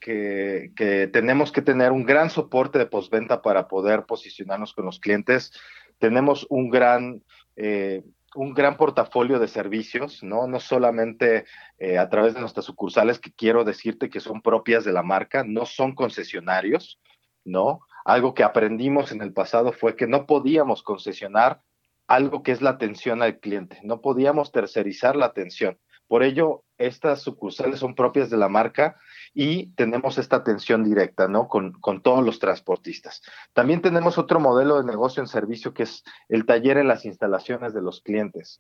tenemos 1.12 1.52
que 1.52 1.62
tener 1.62 1.92
un 1.92 2.04
gran 2.04 2.30
soporte 2.30 2.80
de 2.80 2.88
postventa 2.88 3.42
para 3.42 3.68
poder 3.68 4.06
posicionarnos 4.06 4.74
con 4.74 4.86
los 4.86 5.00
clientes. 5.00 5.52
Tenemos 6.00 6.48
un 6.50 6.70
gran, 6.70 7.24
eh, 7.56 8.04
un 8.36 8.54
gran 8.54 8.78
portafolio 8.78 9.40
de 9.40 9.48
servicios, 9.48 10.24
¿no? 10.24 10.48
No 10.48 10.60
solamente 10.60 11.46
eh, 11.78 11.98
a 11.98 12.10
través 12.10 12.34
de 12.34 12.40
nuestras 12.40 12.66
sucursales, 12.66 13.20
que 13.20 13.34
quiero 13.34 13.64
decirte 13.64 14.10
que 14.10 14.20
son 14.20 14.42
propias 14.42 14.84
de 14.84 14.94
la 14.94 15.04
marca, 15.04 15.44
no 15.44 15.66
son 15.66 15.94
concesionarios, 15.94 17.00
¿no? 17.46 17.82
Algo 18.06 18.34
que 18.34 18.44
aprendimos 18.44 19.12
en 19.12 19.22
el 19.22 19.34
pasado 19.34 19.72
fue 19.74 19.96
que 19.96 20.08
no 20.08 20.26
podíamos 20.26 20.82
concesionar 20.82 21.62
algo 22.08 22.42
que 22.42 22.52
es 22.52 22.62
la 22.62 22.72
atención 22.72 23.22
al 23.22 23.40
cliente, 23.40 23.80
no 23.84 24.02
podíamos 24.02 24.52
tercerizar 24.52 25.16
la 25.16 25.28
atención. 25.28 25.78
Por 26.10 26.24
ello, 26.24 26.64
estas 26.80 27.22
sucursales 27.22 27.80
son 27.80 27.94
propias 27.94 28.32
de 28.32 28.38
la 28.38 28.50
marca 28.50 28.98
y 29.32 29.68
tenemos 29.74 30.18
esta 30.18 30.38
atención 30.38 30.84
directa, 30.84 31.28
¿no? 31.28 31.48
Con, 31.48 31.80
todos 32.02 32.26
los 32.26 32.40
transportistas. 32.40 33.22
También 33.54 33.84
tenemos 33.84 34.18
otro 34.18 34.40
modelo 34.40 34.78
de 34.80 34.86
negocio 34.86 35.22
en 35.22 35.28
servicio 35.28 35.72
que 35.72 35.84
es 35.84 36.04
el 36.28 36.48
taller 36.48 36.78
en 36.78 36.88
las 36.88 37.06
instalaciones 37.06 37.76
de 37.76 37.84
los 37.84 38.02
clientes. 38.02 38.60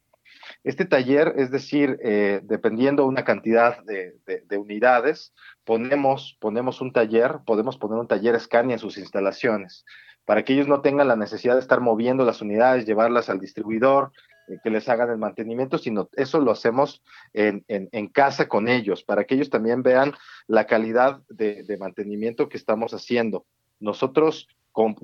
Este 0.63 0.86
taller, 0.86 1.34
es 1.38 1.50
decir, 1.50 1.98
eh, 2.03 2.41
dependiendo 2.44 3.08
una 3.08 3.24
cantidad 3.24 3.84
de, 3.84 4.15
de, 4.27 4.58
unidades, 4.60 5.34
ponemos, 5.63 6.38
ponemos 6.39 6.82
un 6.82 6.94
taller, 6.94 7.39
podemos 7.48 7.79
poner 7.79 7.98
un 7.98 8.08
taller 8.08 8.39
Scania 8.39 8.74
en 8.74 8.79
sus 8.79 9.00
instalaciones 9.00 9.86
para 10.24 10.44
que 10.44 10.53
ellos 10.53 10.68
no 10.68 10.82
tengan 10.82 11.08
la 11.08 11.15
necesidad 11.15 11.56
de 11.56 11.62
estar 11.62 11.82
moviendo 11.82 12.24
las 12.25 12.44
unidades, 12.44 12.86
llevarlas 12.86 13.32
al 13.32 13.39
distribuidor, 13.39 14.12
que 14.63 14.70
les 14.70 14.88
hagan 14.89 15.10
el 15.10 15.18
mantenimiento, 15.18 15.77
sino 15.77 16.10
eso 16.15 16.39
lo 16.39 16.51
hacemos 16.51 17.03
en, 17.34 18.08
casa 18.08 18.48
con 18.48 18.68
ellos, 18.68 19.03
para 19.03 19.25
que 19.25 19.36
ellos 19.36 19.50
también 19.50 19.84
vean 19.84 20.13
la 20.48 20.65
calidad 20.65 21.22
de, 21.29 21.77
mantenimiento 21.79 22.50
que 22.50 22.58
estamos 22.58 22.94
haciendo. 22.94 23.46
Nosotros 23.79 24.48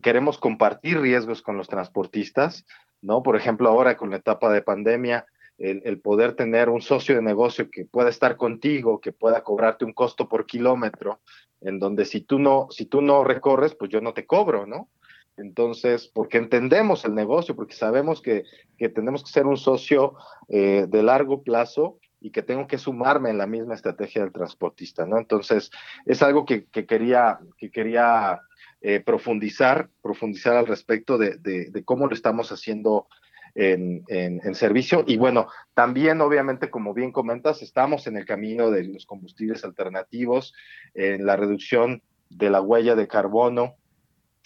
queremos 0.01 0.37
compartir 0.37 0.99
riesgos 0.99 1.41
con 1.41 1.57
los 1.57 1.67
transportistas, 1.67 2.65
¿no? 3.01 3.23
Por 3.23 3.35
ejemplo, 3.35 3.69
ahora 3.69 3.97
con 3.97 4.09
la 4.09 4.17
etapa 4.17 4.51
de 4.51 4.61
pandemia, 4.61 5.25
el, 5.57 5.99
poder 6.01 6.33
tener 6.35 6.69
un 6.69 6.81
socio 6.81 7.15
de 7.15 7.21
negocio 7.21 7.69
que 7.69 7.85
pueda 7.85 8.09
estar 8.09 8.35
contigo, 8.35 8.99
que 8.99 9.13
pueda 9.13 9.43
cobrarte 9.43 9.85
un 9.85 9.93
costo 9.93 10.27
por 10.27 10.45
kilómetro, 10.45 11.21
en 11.61 11.79
donde 11.79 12.05
si 12.05 12.21
tú 12.21 12.39
no, 12.39 12.67
si 12.71 12.85
tú 12.85 13.01
no 13.01 13.23
recorres, 13.23 13.75
pues 13.75 13.89
yo 13.89 14.01
no 14.01 14.13
te 14.13 14.25
cobro, 14.25 14.65
¿no? 14.65 14.89
Entonces, 15.37 16.07
porque 16.07 16.37
entendemos 16.37 17.03
el 17.05 17.13
negocio, 17.13 17.55
porque 17.55 17.75
sabemos 17.75 18.21
que, 18.21 18.45
tenemos 18.77 19.23
que 19.23 19.31
ser 19.31 19.45
un 19.45 19.57
socio 19.57 20.15
eh, 20.47 20.85
de 20.87 21.03
largo 21.03 21.43
plazo 21.43 21.99
y 22.21 22.31
que 22.31 22.41
tengo 22.41 22.67
que 22.67 22.77
sumarme 22.77 23.29
en 23.29 23.37
la 23.37 23.45
misma 23.45 23.75
estrategia 23.75 24.21
del 24.21 24.31
transportista, 24.31 25.05
¿no? 25.05 25.17
Entonces, 25.17 25.71
es 26.05 26.23
algo 26.23 26.45
que, 26.45 26.65
quería, 26.65 27.39
que 27.57 27.69
quería 27.69 28.41
eh, 28.81 29.01
profundizar, 29.01 29.89
profundizar 30.01 30.55
al 30.55 30.67
respecto 30.67 31.17
de, 31.17 31.83
cómo 31.83 32.07
lo 32.07 32.13
estamos 32.13 32.51
haciendo 32.51 33.07
en, 33.55 34.03
en, 34.07 34.55
servicio. 34.55 35.03
Y 35.05 35.17
bueno, 35.17 35.47
también, 35.73 36.21
obviamente, 36.21 36.69
como 36.69 36.93
bien 36.93 37.11
comentas, 37.11 37.61
estamos 37.61 38.07
en 38.07 38.17
el 38.17 38.25
camino 38.25 38.71
de 38.71 38.85
los 38.85 39.05
combustibles 39.05 39.63
alternativos, 39.65 40.53
en 40.93 41.25
la 41.25 41.35
reducción 41.35 42.01
de 42.29 42.49
la 42.49 42.61
huella 42.61 42.95
de 42.95 43.07
carbono, 43.07 43.75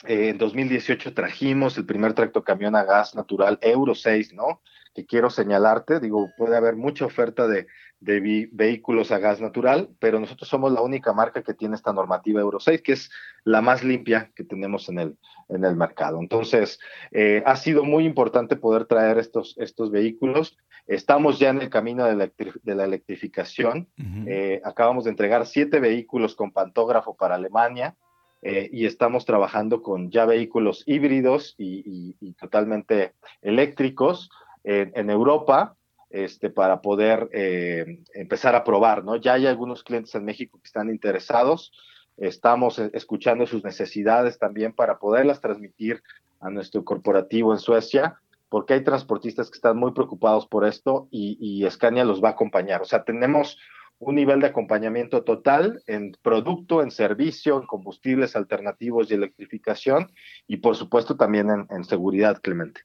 en 0.06 0.38
2018 0.38 1.14
trajimos 1.14 1.78
el 1.78 1.86
primer 1.86 2.14
tractocamión 2.14 2.76
a 2.76 2.84
gas 2.84 3.16
natural 3.16 3.60
Euro 3.62 3.96
6, 3.96 4.34
¿no? 4.34 4.62
Que 4.94 5.06
quiero 5.06 5.30
señalarte, 5.30 6.00
digo, 6.00 6.30
puede 6.38 6.56
haber 6.56 6.76
mucha 6.76 7.06
oferta 7.06 7.48
de, 7.48 7.68
vehículos 8.02 9.12
a 9.12 9.20
gas 9.20 9.42
natural, 9.42 9.90
pero 10.00 10.22
nosotros 10.22 10.48
somos 10.48 10.72
la 10.72 10.82
única 10.82 11.12
marca 11.12 11.44
que 11.44 11.54
tiene 11.54 11.76
esta 11.76 11.92
normativa 11.92 12.40
Euro 12.40 12.62
6, 12.62 12.82
que 12.82 12.94
es 12.94 13.12
la 13.44 13.62
más 13.62 13.84
limpia 13.84 14.32
que 14.36 14.46
tenemos 14.46 14.88
en 14.88 15.00
el, 15.00 15.18
en 15.50 15.66
el 15.66 15.76
mercado. 15.76 16.20
Entonces, 16.20 16.80
eh, 17.12 17.44
ha 17.46 17.58
sido 17.58 17.84
muy 17.84 18.06
importante 18.06 18.56
poder 18.56 18.86
traer 18.86 19.18
estos, 19.18 19.56
estos 19.58 19.92
vehículos. 19.92 20.58
Estamos 20.88 21.40
ya 21.40 21.50
en 21.50 21.62
el 21.62 21.70
camino 21.70 22.06
de 22.06 22.16
la, 22.16 22.32
de 22.64 22.76
la 22.76 22.86
electrificación. 22.86 23.90
Eh, 24.26 24.62
acabamos 24.64 25.04
de 25.04 25.10
entregar 25.10 25.46
siete 25.46 25.82
vehículos 25.82 26.36
con 26.36 26.52
pantógrafo 26.52 27.18
para 27.18 27.36
Alemania. 27.36 27.98
Eh, 28.42 28.70
y 28.72 28.86
estamos 28.86 29.26
trabajando 29.26 29.82
con 29.82 30.12
ya 30.12 30.26
vehículos 30.26 30.84
híbridos 30.86 31.56
y, 31.58 32.16
totalmente 32.40 33.14
eléctricos 33.42 34.30
en, 34.64 35.10
Europa 35.10 35.76
este, 36.10 36.50
para 36.50 36.82
poder 36.82 37.30
eh, 37.34 38.04
empezar 38.14 38.56
a 38.56 38.64
probar, 38.64 39.04
¿no? 39.04 39.18
Ya 39.18 39.34
hay 39.34 39.46
algunos 39.46 39.84
clientes 39.84 40.16
en 40.16 40.24
México 40.24 40.58
que 40.58 40.68
están 40.68 40.90
interesados, 40.90 41.74
estamos 42.16 42.80
e, 42.80 42.90
escuchando 42.94 43.46
sus 43.46 43.64
necesidades 43.64 44.40
también 44.40 44.74
para 44.74 45.00
poderlas 45.00 45.42
transmitir 45.42 46.02
a 46.40 46.50
nuestro 46.50 46.86
corporativo 46.86 47.52
en 47.52 47.60
Suecia, 47.60 48.22
porque 48.48 48.74
hay 48.74 48.84
transportistas 48.86 49.50
que 49.50 49.58
están 49.58 49.78
muy 49.78 49.92
preocupados 49.92 50.48
por 50.48 50.66
esto 50.66 51.10
y, 51.12 51.38
y 51.42 51.70
Scania 51.70 52.06
los 52.06 52.24
va 52.24 52.30
a 52.30 52.32
acompañar. 52.32 52.82
O 52.82 52.86
sea, 52.86 53.04
tenemos 53.04 53.58
un 54.00 54.16
nivel 54.16 54.40
de 54.40 54.48
acompañamiento 54.48 55.24
total 55.24 55.84
en 55.86 56.14
producto, 56.22 56.82
en 56.82 56.90
servicio, 56.90 57.60
en 57.60 57.68
combustibles 57.68 58.36
alternativos 58.36 59.12
y 59.12 59.14
electrificación 59.14 60.12
y 60.48 60.58
por 60.58 60.76
supuesto 60.76 61.18
también 61.18 61.68
en, 61.70 61.84
seguridad, 61.84 62.40
Clemente 62.42 62.82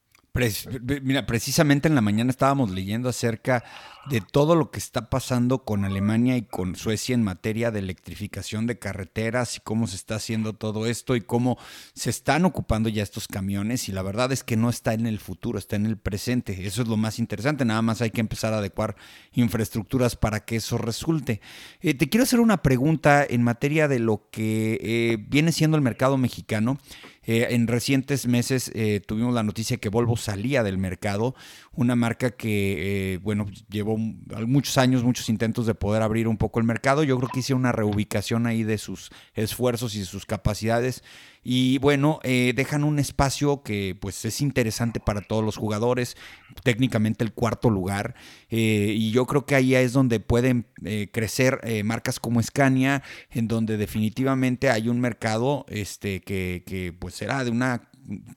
mira, 1.02 1.26
precisamente 1.26 1.86
en 1.86 1.94
la 1.94 2.00
mañana 2.00 2.30
estábamos 2.30 2.70
leyendo 2.70 3.08
acerca 3.08 3.62
de 4.10 4.20
todo 4.20 4.54
lo 4.54 4.70
que 4.70 4.78
está 4.78 5.08
pasando 5.08 5.64
con 5.64 5.84
Alemania 5.84 6.36
y 6.36 6.42
con 6.42 6.76
Suecia 6.76 7.14
en 7.14 7.22
materia 7.22 7.70
de 7.70 7.78
electrificación 7.78 8.66
de 8.66 8.78
carreteras 8.78 9.56
y 9.56 9.60
cómo 9.60 9.86
se 9.86 9.96
está 9.96 10.16
haciendo 10.16 10.52
todo 10.52 10.86
esto 10.86 11.16
y 11.16 11.20
cómo 11.20 11.56
se 11.94 12.10
están 12.10 12.44
ocupando 12.44 12.88
ya 12.88 13.02
estos 13.02 13.28
camiones 13.28 13.88
y 13.88 13.92
la 13.92 14.02
verdad 14.02 14.32
es 14.32 14.44
que 14.44 14.56
no 14.56 14.68
está 14.68 14.92
en 14.92 15.06
el 15.06 15.20
futuro, 15.20 15.58
está 15.58 15.76
en 15.76 15.86
el 15.86 15.96
presente. 15.96 16.66
Eso 16.66 16.82
es 16.82 16.88
lo 16.88 16.96
más 16.96 17.18
interesante, 17.18 17.64
nada 17.64 17.82
más 17.82 18.02
hay 18.02 18.10
que 18.10 18.20
empezar 18.20 18.52
a 18.52 18.58
adecuar 18.58 18.96
infraestructuras 19.32 20.16
para 20.16 20.44
que 20.44 20.56
eso 20.56 20.78
resulte. 20.78 21.40
Eh, 21.80 21.94
te 21.94 22.08
quiero 22.08 22.24
hacer 22.24 22.40
una 22.40 22.60
pregunta 22.60 23.24
en 23.28 23.42
materia 23.42 23.88
de 23.88 24.00
lo 24.00 24.28
que 24.30 24.78
eh, 24.82 25.16
viene 25.28 25.52
siendo 25.52 25.76
el 25.76 25.82
mercado 25.82 26.18
mexicano. 26.18 26.78
Eh, 27.26 27.48
en 27.50 27.66
recientes 27.66 28.26
meses 28.26 28.70
eh, 28.74 29.00
tuvimos 29.04 29.34
la 29.34 29.42
noticia 29.42 29.78
que 29.78 29.88
Volvo 29.88 30.16
salía 30.16 30.62
del 30.62 30.78
mercado, 30.78 31.34
una 31.72 31.96
marca 31.96 32.30
que, 32.30 33.14
eh, 33.14 33.18
bueno, 33.18 33.46
llevó 33.70 33.96
muchos 33.96 34.78
años, 34.78 35.04
muchos 35.04 35.28
intentos 35.28 35.66
de 35.66 35.74
poder 35.74 36.02
abrir 36.02 36.28
un 36.28 36.36
poco 36.36 36.60
el 36.60 36.66
mercado. 36.66 37.02
Yo 37.02 37.16
creo 37.16 37.28
que 37.32 37.40
hice 37.40 37.54
una 37.54 37.72
reubicación 37.72 38.46
ahí 38.46 38.62
de 38.62 38.78
sus 38.78 39.10
esfuerzos 39.34 39.94
y 39.94 40.00
de 40.00 40.04
sus 40.04 40.26
capacidades 40.26 41.02
y 41.44 41.76
bueno, 41.78 42.20
eh, 42.22 42.54
dejan 42.56 42.84
un 42.84 42.98
espacio 42.98 43.62
que 43.62 43.94
pues 44.00 44.24
es 44.24 44.40
interesante 44.40 44.98
para 44.98 45.20
todos 45.20 45.44
los 45.44 45.58
jugadores, 45.58 46.16
técnicamente 46.62 47.22
el 47.22 47.34
cuarto 47.34 47.68
lugar. 47.68 48.14
Eh, 48.48 48.94
y 48.96 49.10
yo 49.10 49.26
creo 49.26 49.44
que 49.44 49.54
ahí 49.54 49.74
es 49.74 49.92
donde 49.92 50.20
pueden 50.20 50.66
eh, 50.84 51.08
crecer 51.12 51.60
marcas 51.84 52.18
como 52.18 52.42
Scania, 52.42 53.02
en 53.30 53.46
donde 53.46 53.76
definitivamente 53.76 54.70
hay 54.70 54.88
un 54.88 55.00
mercado 55.00 55.66
este, 55.68 56.22
que 56.22 56.94
pues 56.98 57.14
será 57.14 57.44
de 57.44 57.50
una 57.50 57.90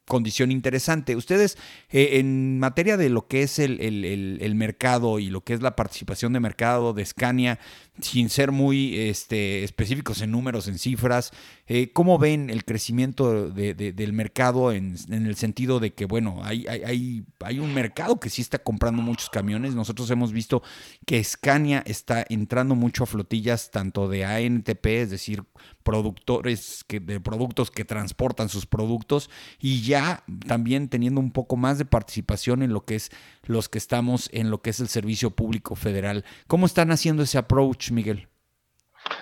condición 0.05 0.51
interesante. 0.51 1.15
Ustedes, 1.15 1.57
eh, 1.89 2.19
en 2.19 2.59
materia 2.59 2.97
de 2.97 3.09
lo 3.09 3.27
que 3.27 3.43
es 3.43 3.59
el, 3.59 4.53
mercado 4.55 5.19
y 5.19 5.29
lo 5.29 5.41
que 5.41 5.53
es 5.53 5.62
la 5.62 5.75
participación 5.75 6.33
de 6.33 6.39
mercado 6.39 6.93
de 6.93 7.05
Scania, 7.05 7.59
sin 8.01 8.29
ser 8.29 8.51
muy 8.51 8.97
este, 8.97 9.63
específicos 9.63 10.21
en 10.21 10.31
números, 10.31 10.67
en 10.67 10.77
cifras, 10.77 11.31
eh, 11.67 11.91
¿cómo 11.91 12.17
ven 12.17 12.50
el 12.50 12.63
crecimiento 12.63 13.50
del 13.50 14.13
mercado 14.13 14.71
en, 14.71 14.95
el 15.09 15.36
sentido 15.36 15.79
de 15.79 15.93
que, 15.93 16.05
bueno, 16.05 16.41
hay, 16.43 16.65
hay, 16.67 17.25
hay, 17.39 17.59
un 17.59 17.74
mercado 17.74 18.19
que 18.19 18.29
sí 18.29 18.41
está 18.41 18.59
comprando 18.59 19.01
muchos 19.01 19.29
camiones? 19.29 19.75
Nosotros 19.75 20.09
hemos 20.12 20.31
visto 20.31 20.62
que 21.05 21.24
Scania 21.24 21.83
está 21.86 22.25
entrando 22.29 22.75
mucho 22.75 23.03
a 23.03 23.07
flotillas 23.07 23.71
tanto 23.71 24.07
de 24.07 24.25
ANTP, 24.25 24.86
es 24.86 25.09
decir, 25.09 25.43
productores 25.88 26.84
de 26.89 27.22
productos 27.22 27.72
que 27.72 27.86
transportan 27.86 28.50
sus 28.50 28.65
productos 28.65 29.29
y 29.58 29.88
ya 29.88 30.22
también 30.46 30.89
teniendo 30.89 31.22
un 31.22 31.32
poco 31.32 31.56
más 31.56 31.77
de 31.77 31.86
participación 31.86 32.62
en 32.62 32.74
lo 32.74 32.82
que 32.82 32.96
es 32.96 33.10
los 33.44 33.70
que 33.70 33.77
estamos 33.77 34.29
en 34.34 34.51
lo 34.51 34.62
que 34.62 34.72
es 34.72 34.82
el 34.82 34.89
servicio 34.89 35.29
público 35.32 35.75
federal. 35.75 36.25
¿Cómo 36.48 36.65
están 36.65 36.91
haciendo 36.91 37.24
ese 37.24 37.38
approach, 37.38 37.91
Miguel? 37.91 38.27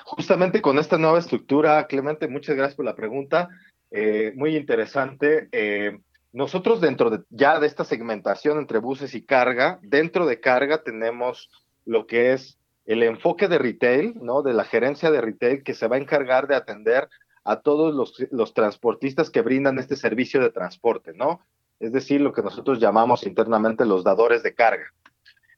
Justamente 0.06 0.60
con 0.60 0.80
esta 0.80 0.98
nueva 0.98 1.20
estructura, 1.20 1.86
Clemente, 1.86 2.28
muchas 2.28 2.56
gracias 2.56 2.76
por 2.76 2.86
la 2.86 2.96
pregunta. 2.96 3.48
Eh, 3.92 4.34
muy 4.36 4.58
interesante. 4.58 5.48
Eh, 5.52 6.00
nosotros 6.34 6.82
dentro 6.82 7.12
de 7.12 7.20
ya 7.30 7.60
de 7.60 7.68
esta 7.68 7.84
segmentación 7.84 8.58
entre 8.58 8.80
buses 8.80 9.14
y 9.14 9.24
carga, 9.24 9.78
dentro 9.84 10.26
de 10.26 10.40
carga 10.40 10.82
tenemos 10.82 11.48
lo 11.86 12.08
que 12.08 12.34
es 12.34 12.58
el 12.86 13.04
enfoque 13.04 13.48
de 13.48 13.58
retail, 13.58 14.16
¿no? 14.22 14.42
De 14.42 14.54
la 14.54 14.64
gerencia 14.64 15.12
de 15.12 15.22
retail 15.22 15.64
que 15.64 15.74
se 15.74 15.88
va 15.88 15.96
a 15.96 16.00
encargar 16.00 16.48
de 16.48 16.56
atender 16.56 17.10
a 17.44 17.62
todos 17.62 17.94
los, 18.32 18.54
transportistas 18.54 19.30
que 19.30 19.42
brindan 19.42 19.78
este 19.78 19.96
servicio 19.96 20.42
de 20.42 20.50
transporte, 20.50 21.14
¿no? 21.14 21.42
Es 21.80 21.92
decir, 21.92 22.22
lo 22.22 22.34
que 22.34 22.42
nosotros 22.42 22.80
llamamos 22.80 23.26
internamente 23.26 23.86
los 23.86 24.04
dadores 24.04 24.42
de 24.42 24.56
carga. 24.56 24.92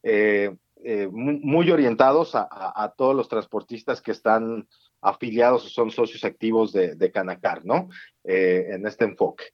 Eh, 0.03 0.53
eh, 0.83 1.07
muy, 1.11 1.71
orientados 1.71 2.33
a, 2.35 2.93
todos 2.97 3.15
los 3.15 3.27
transportistas 3.29 4.01
que 4.01 4.11
están 4.11 4.67
afiliados 5.01 5.65
o 5.65 5.69
son 5.69 5.91
socios 5.91 6.23
activos 6.23 6.73
de, 6.73 7.11
Canacar, 7.11 7.65
¿no? 7.65 7.89
Eh, 8.23 8.67
en 8.71 8.85
este 8.85 9.05
enfoque. 9.05 9.45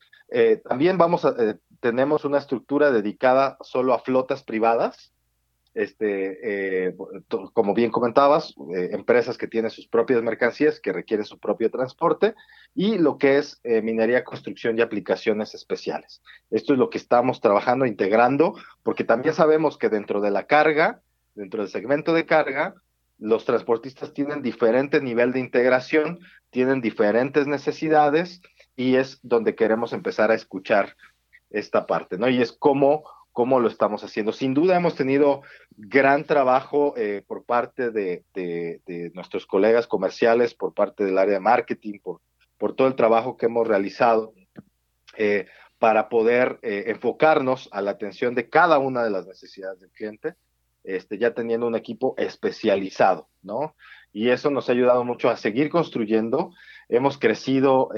también 0.67 0.97
vamos 0.97 1.25
a, 1.25 1.35
tenemos 1.79 2.25
una 2.25 2.39
estructura 2.39 2.91
dedicada 2.91 3.57
solo 3.61 3.93
a 3.93 3.99
flotas 3.99 4.43
privadas, 4.43 5.12
este, 5.73 6.87
eh, 6.87 6.95
como 7.53 7.73
bien 7.73 7.89
comentabas, 7.89 8.53
eh, 8.75 8.89
empresas 8.91 9.37
que 9.37 9.47
tienen 9.47 9.71
sus 9.71 9.87
propias 9.87 10.21
mercancías, 10.21 10.79
que 10.79 10.93
requieren 10.93 11.25
su 11.25 11.39
propio 11.39 11.71
transporte, 11.71 12.35
y 12.75 12.97
lo 12.97 13.17
que 13.17 13.37
es 13.37 13.59
eh, 13.63 13.81
minería, 13.81 14.23
construcción 14.23 14.77
y 14.77 14.81
aplicaciones 14.81 15.55
especiales. 15.55 16.21
Esto 16.51 16.73
es 16.73 16.79
lo 16.79 16.89
que 16.89 16.97
estamos 16.97 17.41
trabajando, 17.41 17.85
integrando, 17.85 18.55
porque 18.83 19.03
también 19.03 19.33
sabemos 19.33 19.77
que 19.77 19.89
dentro 19.89 20.21
de 20.21 20.31
la 20.31 20.45
carga, 20.45 21.01
dentro 21.35 21.61
del 21.61 21.71
segmento 21.71 22.13
de 22.13 22.25
carga, 22.25 22.75
los 23.17 23.45
transportistas 23.45 24.13
tienen 24.13 24.41
diferente 24.41 25.01
nivel 25.01 25.33
de 25.33 25.39
integración, 25.39 26.19
tienen 26.51 26.81
diferentes 26.81 27.47
necesidades, 27.47 28.41
y 28.75 28.95
es 28.95 29.19
donde 29.23 29.55
queremos 29.55 29.93
empezar 29.93 30.31
a 30.31 30.35
escuchar 30.35 30.95
esta 31.49 31.85
parte, 31.85 32.17
¿no? 32.17 32.27
Y 32.29 32.41
es 32.41 32.51
cómo 32.51 33.03
cómo 33.33 33.59
lo 33.59 33.67
estamos 33.67 34.03
haciendo. 34.03 34.31
Sin 34.31 34.53
duda 34.53 34.77
hemos 34.77 34.95
tenido 34.95 35.41
gran 35.75 36.23
trabajo 36.23 36.93
eh, 36.95 37.23
por 37.27 37.43
parte 37.43 37.89
de, 37.89 38.23
nuestros 39.13 39.45
colegas 39.45 39.87
comerciales, 39.87 40.53
por 40.53 40.73
parte 40.73 41.03
del 41.03 41.17
área 41.17 41.33
de 41.33 41.39
marketing, 41.39 41.99
por, 42.01 42.21
por 42.57 42.75
todo 42.75 42.87
el 42.87 42.95
trabajo 42.95 43.35
que 43.35 43.47
hemos 43.47 43.67
realizado 43.67 44.33
eh, 45.17 45.47
para 45.79 46.07
poder 46.07 46.59
eh, 46.61 46.85
enfocarnos 46.87 47.67
a 47.71 47.81
la 47.81 47.91
atención 47.91 48.35
de 48.35 48.47
cada 48.47 48.77
una 48.77 49.03
de 49.03 49.09
las 49.09 49.25
necesidades 49.25 49.81
del 49.81 49.91
cliente, 49.91 50.35
este, 50.83 51.17
ya 51.17 51.33
teniendo 51.33 51.67
un 51.67 51.75
equipo 51.75 52.13
especializado, 52.17 53.27
¿no? 53.41 53.75
Y 54.13 54.29
eso 54.29 54.51
nos 54.51 54.69
ha 54.69 54.73
ayudado 54.73 55.03
mucho 55.03 55.29
a 55.29 55.37
seguir 55.37 55.69
construyendo. 55.71 56.51
Hemos 56.87 57.17
crecido, 57.17 57.89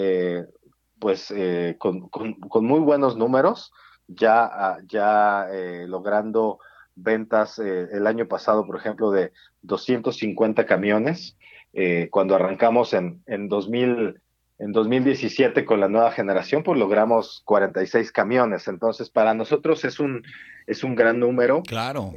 pues, 0.98 1.34
con, 1.78 2.08
con 2.08 2.66
muy 2.66 2.80
buenos 2.80 3.18
números 3.18 3.74
ya, 4.08 4.46
ah, 4.46 4.78
ya 4.88 5.48
eh, 5.52 5.86
logrando 5.88 6.60
ventas 6.96 7.60
eh, 7.60 7.88
el 7.92 8.08
año 8.08 8.28
pasado, 8.28 8.66
por 8.66 8.78
ejemplo, 8.78 9.12
de 9.12 9.32
250 9.62 10.66
camiones. 10.66 11.38
Eh, 11.74 12.08
cuando 12.10 12.36
arrancamos 12.36 12.94
en, 12.94 13.22
en, 13.26 13.50
2000, 13.50 14.22
en 14.60 14.72
2017 14.72 15.66
con 15.66 15.82
la 15.82 15.90
nueva 15.90 16.12
generación, 16.12 16.64
pues 16.64 16.80
logramos 16.80 17.42
46 17.46 18.12
camiones. 18.12 18.68
Entonces, 18.68 19.10
para 19.10 19.34
nosotros 19.34 19.84
es 19.84 20.00
un, 20.00 20.24
es 20.68 20.84
un 20.84 20.96
gran 20.96 21.20
número. 21.20 21.64
Claro. 21.64 22.14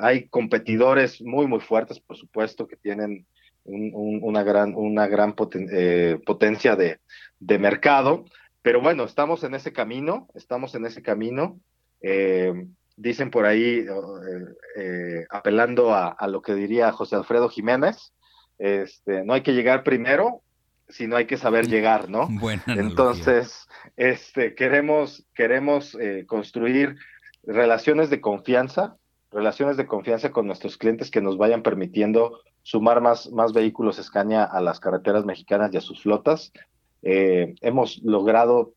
hay 0.00 0.28
competidores 0.28 1.20
muy, 1.20 1.46
muy 1.46 1.60
fuertes, 1.60 2.00
por 2.00 2.16
supuesto, 2.16 2.66
que 2.66 2.76
tienen 2.76 3.26
una 3.64 4.42
gran, 4.42 4.74
una 4.74 5.06
gran 5.06 5.34
potencia 5.34 6.74
de, 6.74 6.98
de 7.38 7.58
mercado. 7.58 8.24
Pero 8.62 8.80
bueno, 8.80 9.04
estamos 9.04 9.42
en 9.44 9.54
ese 9.54 9.72
camino, 9.72 10.28
estamos 10.34 10.74
en 10.74 10.86
ese 10.86 11.02
camino. 11.02 11.58
Eh, 12.00 12.66
dicen 12.96 13.30
por 13.30 13.44
ahí, 13.44 13.80
eh, 13.80 13.86
eh, 14.76 15.26
apelando 15.30 15.94
a, 15.94 16.16
lo 16.28 16.42
que 16.42 16.54
diría 16.54 16.92
José 16.92 17.16
Alfredo 17.16 17.48
Jiménez, 17.48 18.12
este, 18.58 19.24
no 19.24 19.34
hay 19.34 19.42
que 19.42 19.54
llegar 19.54 19.82
primero, 19.82 20.42
sino 20.88 21.16
hay 21.16 21.26
que 21.26 21.38
saber 21.38 21.66
llegar, 21.66 22.08
¿no? 22.08 22.28
Bueno, 22.40 22.62
Entonces, 22.68 23.66
este, 23.96 24.54
queremos, 24.54 25.26
queremos 25.34 25.96
construir 26.26 26.96
relaciones 27.44 28.10
de 28.10 28.20
confianza, 28.20 28.96
relaciones 29.32 29.76
de 29.76 29.86
confianza 29.86 30.30
con 30.30 30.46
nuestros 30.46 30.76
clientes 30.76 31.10
que 31.10 31.20
nos 31.20 31.36
vayan 31.36 31.62
permitiendo 31.62 32.40
sumar 32.62 33.00
más, 33.00 33.32
más 33.32 33.52
vehículos 33.52 33.96
Scania 33.96 34.44
a 34.44 34.60
las 34.60 34.78
carreteras 34.78 35.24
mexicanas 35.24 35.72
y 35.72 35.78
a 35.78 35.80
sus 35.80 36.02
flotas, 36.02 36.52
eh, 37.02 37.54
hemos 37.60 37.98
logrado 38.02 38.74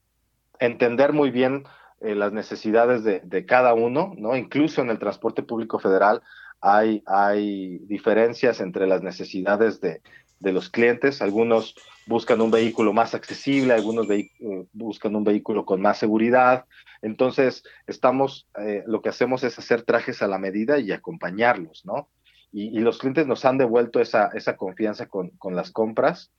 entender 0.59 1.13
muy 1.13 1.29
bien 1.29 1.63
eh, 2.01 2.15
las 2.15 2.33
necesidades 2.33 3.03
de, 3.03 3.45
cada 3.45 3.73
uno, 3.73 4.13
¿no? 4.17 4.35
Incluso 4.35 4.81
en 4.81 4.89
el 4.89 4.99
transporte 4.99 5.43
público 5.43 5.79
federal 5.79 6.21
hay, 6.59 7.03
hay 7.05 7.77
diferencias 7.79 8.59
entre 8.59 8.87
las 8.87 9.01
necesidades 9.01 9.79
de, 9.79 10.01
los 10.41 10.69
clientes. 10.69 11.21
Algunos 11.21 11.75
buscan 12.05 12.39
un 12.39 12.51
vehículo 12.51 12.93
más 12.93 13.15
accesible, 13.15 13.73
algunos 13.73 14.07
eh, 14.11 14.29
buscan 14.73 15.15
un 15.15 15.23
vehículo 15.23 15.65
con 15.65 15.81
más 15.81 15.97
seguridad. 15.97 16.65
Entonces, 17.01 17.63
estamos, 17.87 18.47
lo 18.85 19.01
que 19.01 19.09
hacemos 19.09 19.43
es 19.43 19.57
hacer 19.57 19.81
trajes 19.83 20.21
a 20.21 20.27
la 20.27 20.37
medida 20.37 20.77
y 20.79 20.91
acompañarlos, 20.91 21.83
¿no? 21.85 22.09
Y, 22.51 22.79
los 22.79 22.99
clientes 22.99 23.25
nos 23.27 23.43
han 23.43 23.57
devuelto 23.57 23.99
esa, 23.99 24.29
esa 24.33 24.55
confianza 24.55 25.07
con, 25.07 25.29
con 25.31 25.55
las 25.55 25.71
compras 25.71 26.31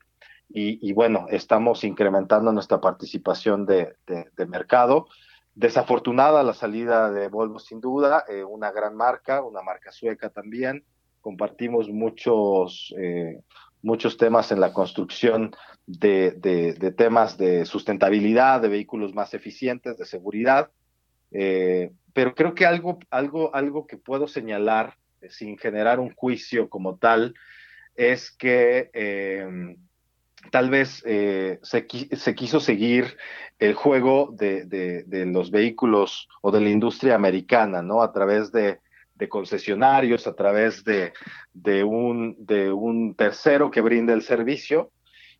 y, 0.48 0.92
bueno, 0.92 1.26
estamos 1.30 1.84
incrementando 1.84 2.52
nuestra 2.52 2.80
participación 2.80 3.66
de, 3.66 3.94
mercado. 4.48 5.06
Desafortunada 5.54 6.42
la 6.42 6.54
salida 6.54 7.10
de 7.10 7.28
Volvo, 7.28 7.58
sin 7.58 7.80
duda, 7.80 8.24
eh, 8.28 8.44
una 8.44 8.70
gran 8.70 8.94
marca, 8.94 9.42
una 9.42 9.62
marca 9.62 9.90
sueca 9.90 10.30
también. 10.30 10.84
Compartimos 11.20 11.88
muchos, 11.88 12.94
eh, 12.98 13.40
muchos 13.82 14.16
temas 14.18 14.52
en 14.52 14.60
la 14.60 14.72
construcción 14.72 15.54
de, 15.86 16.94
temas 16.96 17.36
de 17.38 17.64
sustentabilidad, 17.64 18.60
de 18.60 18.68
vehículos 18.68 19.14
más 19.14 19.34
eficientes, 19.34 19.98
de 19.98 20.04
seguridad. 20.04 20.70
Eh, 21.32 21.90
pero 22.12 22.34
creo 22.34 22.54
que 22.54 22.66
algo, 22.66 22.98
algo, 23.10 23.54
algo 23.54 23.86
que 23.86 23.96
puedo 23.96 24.28
señalar 24.28 24.96
sin 25.28 25.58
generar 25.58 25.98
un 25.98 26.14
juicio 26.14 26.68
como 26.68 26.96
tal 26.96 27.34
es 27.96 28.30
que 28.30 28.90
tal 30.50 30.70
vez 30.70 31.02
eh, 31.06 31.58
se, 31.62 31.86
quiso 31.86 32.60
seguir 32.60 33.16
el 33.58 33.74
juego 33.74 34.34
de, 34.36 35.04
los 35.26 35.50
vehículos 35.50 36.28
o 36.42 36.50
de 36.50 36.60
la 36.60 36.70
industria 36.70 37.14
americana, 37.14 37.82
¿no? 37.82 38.02
A 38.02 38.12
través 38.12 38.52
de, 38.52 38.80
concesionarios, 39.28 40.26
a 40.26 40.34
través 40.34 40.84
de, 40.84 41.12
un, 41.84 43.14
tercero 43.16 43.70
que 43.70 43.80
brinde 43.80 44.12
el 44.12 44.22
servicio. 44.22 44.90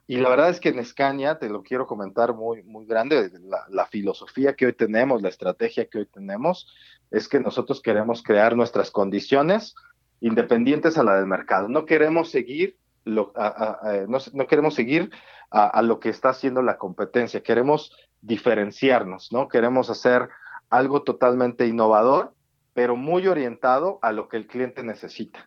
Y 0.09 0.19
la 0.19 0.29
verdad 0.29 0.51
es 0.51 0.61
que 0.61 0.69
en 0.69 0.85
Scania, 0.85 1.39
te 1.39 1.49
lo 1.49 1.63
quiero 1.63 1.87
comentar 1.87 2.33
muy 2.35 2.87
grande, 2.87 3.31
la, 3.69 3.87
filosofía 3.87 4.55
que 4.55 4.67
hoy 4.67 4.73
tenemos, 4.73 5.21
la 5.21 5.29
estrategia 5.29 5.87
que 5.87 5.99
hoy 5.99 6.07
tenemos, 6.07 6.73
es 7.11 7.29
que 7.29 7.41
nosotros 7.41 7.83
queremos 7.83 8.23
crear 8.23 8.57
nuestras 8.57 8.91
condiciones 8.91 9.75
independientes 10.21 10.97
a 10.97 11.05
la 11.05 11.17
del 11.17 11.27
mercado. 11.27 11.69
No 11.69 11.85
queremos 11.85 12.31
seguir 12.31 12.77
no, 13.07 14.47
queremos 14.49 14.75
seguir 14.75 15.11
a, 15.51 15.81
lo 15.83 16.01
que 16.01 16.09
está 16.09 16.31
haciendo 16.31 16.61
la 16.61 16.77
competencia, 16.77 17.43
queremos 17.43 17.97
diferenciarnos, 18.21 19.33
¿no? 19.33 19.49
Queremos 19.49 19.89
hacer 19.91 20.29
algo 20.69 21.03
totalmente 21.03 21.67
innovador, 21.67 22.35
pero 22.75 22.97
muy 22.97 23.27
orientado 23.29 23.99
a 24.03 24.13
lo 24.13 24.29
que 24.29 24.37
el 24.37 24.47
cliente 24.47 24.83
necesita, 24.83 25.47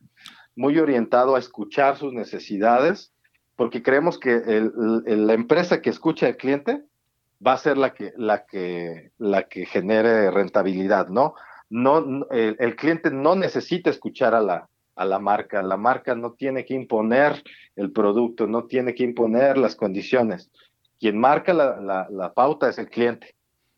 muy 0.56 0.80
orientado 0.80 1.36
a 1.36 1.40
escuchar 1.40 1.98
sus 1.98 2.14
necesidades, 2.14 3.14
porque 3.56 3.84
creemos 3.84 4.18
que 4.18 4.42
la 5.06 5.34
empresa 5.34 5.82
que 5.82 5.90
escucha 5.90 6.28
al 6.28 6.38
cliente 6.38 6.82
va 7.46 7.54
a 7.54 7.58
ser 7.58 7.78
la 7.78 7.94
que, 7.94 8.14
la 8.16 8.46
que, 8.46 9.12
la 9.18 9.44
que 9.44 9.66
genere 9.66 10.32
rentabilidad, 10.32 11.10
¿no? 11.10 11.36
No, 11.70 12.26
el 12.32 12.76
cliente 12.78 13.12
no 13.12 13.36
necesita 13.36 13.90
escuchar 13.90 14.34
a 14.34 14.42
la, 14.42 14.70
a 15.00 15.06
la 15.06 15.18
marca. 15.18 15.64
La 15.64 15.78
marca 15.78 16.14
no 16.14 16.34
tiene 16.34 16.66
que 16.66 16.74
imponer 16.74 17.42
el 17.78 17.92
producto, 17.92 18.48
no 18.48 18.66
tiene 18.66 18.94
que 18.94 19.04
imponer 19.04 19.58
las 19.58 19.76
condiciones. 19.76 20.52
Quien 21.00 21.18
marca 21.18 21.54
la, 21.54 22.34
pauta 22.36 22.68
es 22.68 22.78
el 22.78 22.90
cliente. 22.90 23.34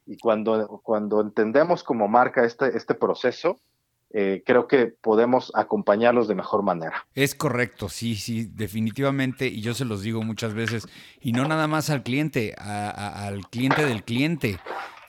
Y 0.07 0.17
cuando, 0.17 0.81
cuando 0.84 1.21
entendemos 1.21 1.84
como 1.84 2.07
marca 2.07 2.43
este, 2.43 2.75
este 2.75 2.95
proceso, 2.95 3.60
eh, 4.13 4.41
creo 4.45 4.67
que 4.67 4.88
podemos 4.88 5.51
acompañarlos 5.53 6.27
de 6.27 6.34
mejor 6.34 6.63
manera. 6.63 7.05
Es 7.13 7.36
correcto, 7.36 7.88
sí, 7.88 8.15
sí, 8.15 8.49
definitivamente, 8.51 9.45
y 9.45 9.62
yo 9.62 9.75
se 9.75 9.86
los 9.86 10.01
digo 10.01 10.23
muchas 10.23 10.55
veces, 10.55 10.88
y 11.21 11.34
no 11.34 11.47
nada 11.47 11.67
más 11.67 11.91
al 11.91 12.01
cliente, 12.01 12.55
al 12.57 13.47
cliente 13.47 13.86
del 13.86 14.03
cliente. 14.03 14.60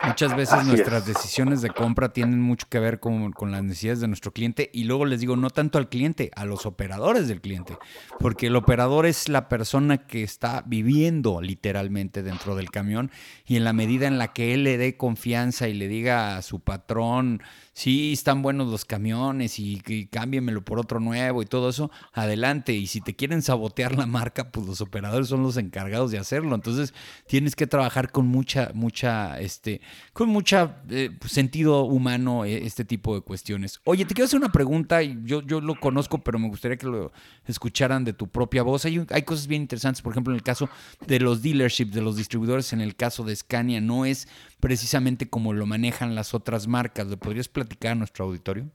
Muchas 0.05 0.37
veces 0.37 0.65
nuestras 0.67 1.07
decisiones 1.07 1.63
de 1.63 1.71
compra 1.71 2.13
tienen 2.13 2.41
mucho 2.41 2.67
que 2.69 2.81
ver 2.81 2.99
con, 2.99 3.33
las 3.51 3.63
necesidades 3.63 4.01
de 4.01 4.09
nuestro 4.09 4.33
cliente 4.33 4.69
y 4.73 4.85
luego 4.85 5.05
les 5.05 5.21
digo, 5.21 5.37
no 5.37 5.51
tanto 5.51 5.79
al 5.79 5.89
cliente, 5.89 6.31
a 6.35 6.45
los 6.45 6.67
operadores 6.67 7.29
del 7.29 7.41
cliente, 7.41 7.79
porque 8.19 8.49
el 8.49 8.57
operador 8.57 9.07
es 9.07 9.29
la 9.29 9.49
persona 9.49 10.07
que 10.07 10.23
está 10.23 10.65
viviendo 10.67 11.41
literalmente 11.41 12.23
dentro 12.23 12.57
del 12.57 12.71
camión 12.71 13.11
y 13.47 13.57
en 13.57 13.65
la 13.65 13.73
medida 13.73 14.07
en 14.07 14.19
la 14.19 14.33
que 14.33 14.55
él 14.55 14.65
le 14.65 14.77
dé 14.77 14.97
confianza 14.97 15.69
y 15.69 15.75
le 15.75 15.87
diga 15.87 16.37
a 16.37 16.43
su 16.43 16.61
patrón, 16.61 17.41
sí, 17.73 18.13
están 18.13 18.43
buenos 18.43 18.69
los 18.69 18.85
camiones 18.85 19.59
y, 19.59 19.83
y 19.87 20.07
cámbiamelo 20.07 20.65
por 20.65 20.79
otro 20.79 21.01
nuevo 21.01 21.43
y 21.43 21.47
todo 21.47 21.71
eso, 21.71 21.91
adelante. 22.13 22.73
Y 22.73 22.87
si 22.87 23.01
te 23.01 23.17
quieren 23.17 23.43
sabotear 23.43 23.97
la 23.97 24.07
marca, 24.07 24.51
pues 24.51 24.67
los 24.67 24.81
operadores 24.81 25.29
son 25.29 25.43
los 25.43 25.57
encargados 25.57 26.11
de 26.11 26.19
hacerlo. 26.19 26.55
Entonces 26.55 26.95
tienes 27.27 27.57
que 27.57 27.67
trabajar 27.67 28.11
con 28.11 28.27
mucha, 28.27 28.71
mucha, 28.75 29.41
este, 29.41 29.81
con 30.13 30.29
mucho 30.29 30.75
eh, 30.91 31.11
sentido 31.27 31.85
humano 31.85 32.45
eh, 32.45 32.65
este 32.65 32.85
tipo 32.85 33.15
de 33.15 33.21
cuestiones. 33.21 33.81
Oye, 33.85 34.05
te 34.05 34.15
quiero 34.15 34.27
hacer 34.27 34.39
una 34.39 34.53
pregunta, 34.53 35.03
y 35.03 35.19
yo, 35.25 35.43
yo 35.43 35.61
lo 35.61 35.79
conozco, 35.79 36.19
pero 36.19 36.39
me 36.39 36.49
gustaría 36.49 36.77
que 36.77 36.87
lo 36.87 37.13
escucharan 37.47 38.05
de 38.05 38.13
tu 38.13 38.29
propia 38.29 38.63
voz. 38.63 38.85
Hay, 38.85 39.05
hay 39.11 39.23
cosas 39.23 39.47
bien 39.47 39.63
interesantes, 39.63 40.03
por 40.03 40.13
ejemplo, 40.13 40.33
en 40.33 40.37
el 40.37 40.43
caso 40.43 40.69
de 41.07 41.21
los 41.21 41.43
dealerships, 41.43 41.93
de 41.93 42.03
los 42.03 42.17
distribuidores, 42.17 42.73
en 42.73 42.81
el 42.81 42.97
caso 42.97 43.25
de 43.25 43.37
Scania, 43.37 43.81
no 43.81 44.05
es 44.05 44.29
precisamente 44.61 45.29
como 45.29 45.53
lo 45.53 45.67
manejan 45.67 46.15
las 46.15 46.35
otras 46.35 46.67
marcas. 46.67 47.07
¿Le 47.07 47.17
podrías 47.17 47.49
platicar 47.49 47.93
a 47.93 47.95
nuestro 47.97 48.25
auditorio? 48.25 48.71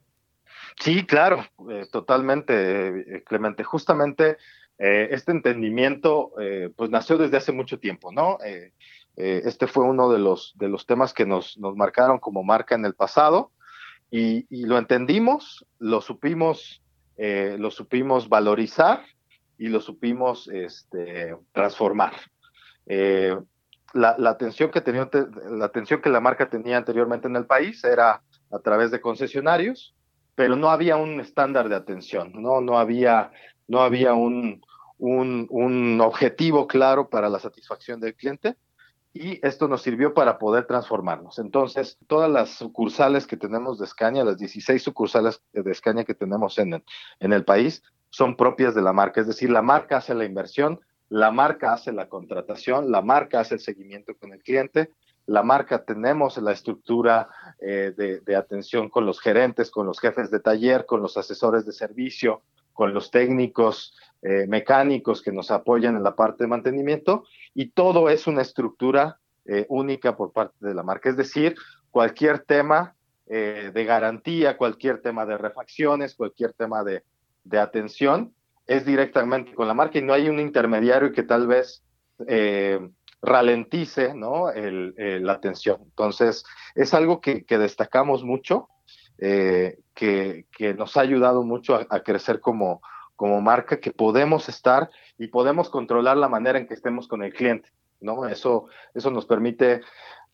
Sí, 0.79 1.05
claro, 1.05 1.45
totalmente, 1.91 3.23
Clemente. 3.25 3.63
Justamente 3.63 4.37
eh, 4.79 5.09
este 5.11 5.31
entendimiento 5.31 6.33
eh, 6.39 6.69
pues 6.75 6.91
nació 6.91 7.17
desde 7.17 7.37
hace 7.37 7.51
mucho 7.51 7.79
tiempo, 7.79 8.11
¿no? 8.11 8.37
Eh, 9.17 9.41
este 9.45 9.67
fue 9.67 9.83
uno 9.83 10.09
de 10.09 10.19
los, 10.19 10.53
de 10.57 10.69
los 10.69 10.85
temas 10.85 11.13
que 11.13 11.25
nos, 11.25 11.57
nos 11.57 11.75
marcaron 11.75 12.19
como 12.19 12.43
marca 12.43 12.75
en 12.75 12.85
el 12.85 12.93
pasado 12.93 13.51
y, 14.09 14.45
lo 14.65 14.77
entendimos, 14.77 15.65
lo 15.79 15.99
supimos, 15.99 16.81
lo 17.17 17.71
supimos 17.71 18.29
valorizar 18.29 19.03
y 19.57 19.67
lo 19.67 19.81
supimos 19.81 20.47
este, 20.47 21.35
transformar. 21.51 22.13
La, 22.85 24.15
la, 24.17 24.29
atención 24.29 24.71
que 24.71 24.79
tenía, 24.79 25.09
la 25.49 25.65
atención 25.65 26.01
que 26.01 26.09
la 26.09 26.21
marca 26.21 26.49
tenía 26.49 26.77
anteriormente 26.77 27.27
en 27.27 27.35
el 27.35 27.45
país 27.45 27.83
era 27.83 28.21
a 28.49 28.59
través 28.59 28.91
de 28.91 29.01
concesionarios, 29.01 29.93
pero 30.35 30.55
no 30.55 30.69
había 30.69 30.95
un 30.95 31.19
estándar 31.19 31.67
de 31.67 31.75
atención, 31.75 32.31
no, 32.33 32.61
no 32.61 32.79
había 32.79 33.31
no 33.67 33.81
había 33.81 34.13
un, 34.13 34.61
un, 34.97 35.99
objetivo 36.01 36.67
claro 36.67 37.09
para 37.09 37.29
la 37.29 37.39
satisfacción 37.39 37.99
del 37.99 38.15
cliente 38.15 38.55
y 39.19 39.39
esto 39.43 39.67
nos 39.67 39.81
sirvió 39.81 40.13
para 40.13 40.37
poder 40.37 40.65
transformarnos. 40.65 41.39
Entonces, 41.39 41.97
todas 42.07 42.29
las 42.29 42.49
sucursales 42.51 43.27
que 43.27 43.37
tenemos 43.37 43.79
de 43.79 43.87
Scania, 43.87 44.23
las 44.23 44.37
16 44.37 44.81
sucursales 44.81 45.41
de 45.53 45.73
Scania 45.73 46.03
que 46.03 46.13
tenemos 46.13 46.57
en, 46.59 46.83
el 47.19 47.45
país, 47.45 47.83
son 48.09 48.35
propias 48.35 48.75
de 48.75 48.81
la 48.81 48.93
marca, 48.93 49.21
es 49.21 49.27
decir, 49.27 49.49
la 49.49 49.61
marca 49.61 49.97
hace 49.97 50.13
la 50.15 50.25
inversión, 50.25 50.79
la 51.09 51.31
marca 51.31 51.73
hace 51.73 51.91
la 51.91 52.09
contratación, 52.09 52.91
la 52.91 53.01
marca 53.01 53.39
hace 53.39 53.55
el 53.55 53.59
seguimiento 53.59 54.15
con 54.17 54.33
el 54.33 54.41
cliente, 54.41 54.91
la 55.25 55.43
marca 55.43 55.83
tenemos 55.83 56.37
la 56.37 56.53
estructura 56.53 57.29
eh, 57.59 57.93
de, 58.25 58.35
atención 58.35 58.89
con 58.89 59.05
los 59.05 59.19
gerentes, 59.19 59.69
con 59.69 59.85
los 59.85 59.99
jefes 59.99 60.31
de 60.31 60.39
taller, 60.39 60.85
con 60.85 61.01
los 61.01 61.17
asesores 61.17 61.65
de 61.65 61.73
servicio, 61.73 62.41
con 62.77 62.93
los 62.93 63.09
técnicos 63.09 63.97
eh, 64.21 64.45
mecánicos 64.47 65.23
que 65.23 65.31
nos 65.31 65.49
apoyan 65.49 65.95
en 65.95 66.03
la 66.03 66.15
parte 66.15 66.43
de 66.43 66.47
mantenimiento 66.47 67.23
y 67.55 67.69
todo 67.69 68.07
es 68.07 68.27
una 68.27 68.43
estructura 68.43 69.17
eh, 69.45 69.65
única 69.67 70.15
por 70.15 70.31
parte 70.31 70.55
de 70.59 70.75
la 70.75 70.83
marca. 70.83 71.09
Es 71.09 71.17
decir, 71.17 71.55
cualquier 71.89 72.41
tema 72.41 72.93
eh, 73.25 73.71
de 73.73 73.83
garantía, 73.83 74.57
cualquier 74.57 75.01
tema 75.01 75.25
de 75.25 75.39
refacciones, 75.39 76.13
cualquier 76.13 76.53
tema 76.53 76.83
de, 76.83 77.01
de, 77.45 77.57
atención 77.57 78.35
es 78.67 78.85
directamente 78.85 79.55
con 79.55 79.67
la 79.67 79.73
marca 79.73 79.97
y 79.97 80.03
no 80.03 80.13
hay 80.13 80.29
un 80.29 80.39
intermediario 80.39 81.11
que 81.11 81.23
tal 81.23 81.47
vez 81.47 81.83
ralentice 83.23 84.13
¿no? 84.13 84.51
la 84.53 85.33
atención. 85.33 85.79
Entonces, 85.81 86.43
es 86.75 86.93
algo 86.93 87.21
que 87.21 87.57
destacamos 87.57 88.23
mucho 88.23 88.69
eh, 89.19 89.79
que, 89.93 90.45
que, 90.55 90.73
nos 90.73 90.95
ha 90.97 91.01
ayudado 91.01 91.43
mucho 91.43 91.75
a, 91.75 91.99
crecer 92.01 92.39
como, 92.39 92.81
como 93.15 93.41
marca, 93.41 93.79
que 93.79 93.91
podemos 93.91 94.47
estar 94.47 94.89
y 95.17 95.27
podemos 95.27 95.69
controlar 95.69 96.17
la 96.17 96.29
manera 96.29 96.59
en 96.59 96.67
que 96.67 96.75
estemos 96.75 97.07
con 97.07 97.23
el 97.23 97.33
cliente, 97.33 97.69
¿no? 97.99 98.27
Eso, 98.27 98.67
eso 98.93 99.09
nos 99.09 99.25
permite 99.25 99.81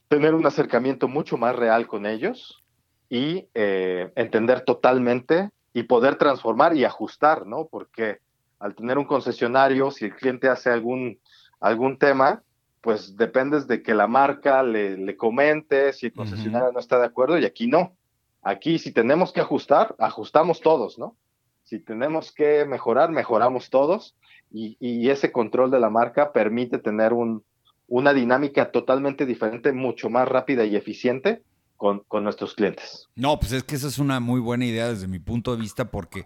tener 0.09 0.33
un 0.33 0.45
acercamiento 0.45 1.07
mucho 1.07 1.37
más 1.37 1.55
real 1.55 1.87
con 1.87 2.05
ellos 2.05 2.63
y 3.09 3.47
eh, 3.53 4.11
entender 4.15 4.61
totalmente 4.61 5.49
y 5.73 5.83
poder 5.83 6.15
transformar 6.15 6.75
y 6.75 6.83
ajustar, 6.83 7.45
¿no? 7.45 7.67
Porque 7.71 8.19
al 8.59 8.75
tener 8.75 8.97
un 8.97 9.05
concesionario, 9.05 9.91
si 9.91 10.05
el 10.05 10.15
cliente 10.15 10.49
hace 10.49 10.69
algún, 10.69 11.19
algún 11.59 11.97
tema, 11.97 12.43
pues 12.81 13.15
dependes 13.15 13.65
de 13.65 13.81
que 13.81 13.93
la 13.93 14.07
marca 14.07 14.61
le, 14.61 14.97
le 14.97 15.15
comente 15.15 15.93
si 15.93 16.07
el 16.07 16.13
concesionario 16.13 16.71
no 16.73 16.79
está 16.79 16.99
de 16.99 17.05
acuerdo 17.05 17.37
y 17.39 17.45
aquí 17.45 17.67
no. 17.67 17.95
Aquí 18.43 18.77
si 18.79 18.91
tenemos 18.91 19.31
que 19.31 19.41
ajustar, 19.41 19.95
ajustamos 19.99 20.61
todos, 20.61 20.99
¿no? 20.99 21.15
Si 21.63 21.79
tenemos 21.79 22.31
que 22.31 22.65
mejorar, 22.65 23.09
mejoramos 23.09 23.69
todos 23.69 24.15
y, 24.51 25.09
ese 25.09 25.31
control 25.31 25.71
de 25.71 25.79
la 25.79 25.89
marca 25.89 26.31
permite 26.31 26.77
tener 26.77 27.13
un, 27.13 27.43
una 27.87 28.13
dinámica 28.13 28.71
totalmente 28.71 29.25
diferente, 29.25 29.71
mucho 29.71 30.09
más 30.09 30.27
rápida 30.27 30.65
y 30.65 30.75
eficiente 30.75 31.41
con, 31.77 32.23
nuestros 32.23 32.53
clientes. 32.53 33.09
No, 33.15 33.37
pues 33.39 33.51
es 33.51 33.63
que 33.63 33.75
esa 33.75 33.87
es 33.87 33.99
una 33.99 34.19
muy 34.21 34.39
buena 34.39 34.65
idea 34.65 34.87
desde 34.89 35.07
mi 35.07 35.19
punto 35.19 35.53
de 35.53 35.61
vista 35.61 35.91
porque 35.91 36.23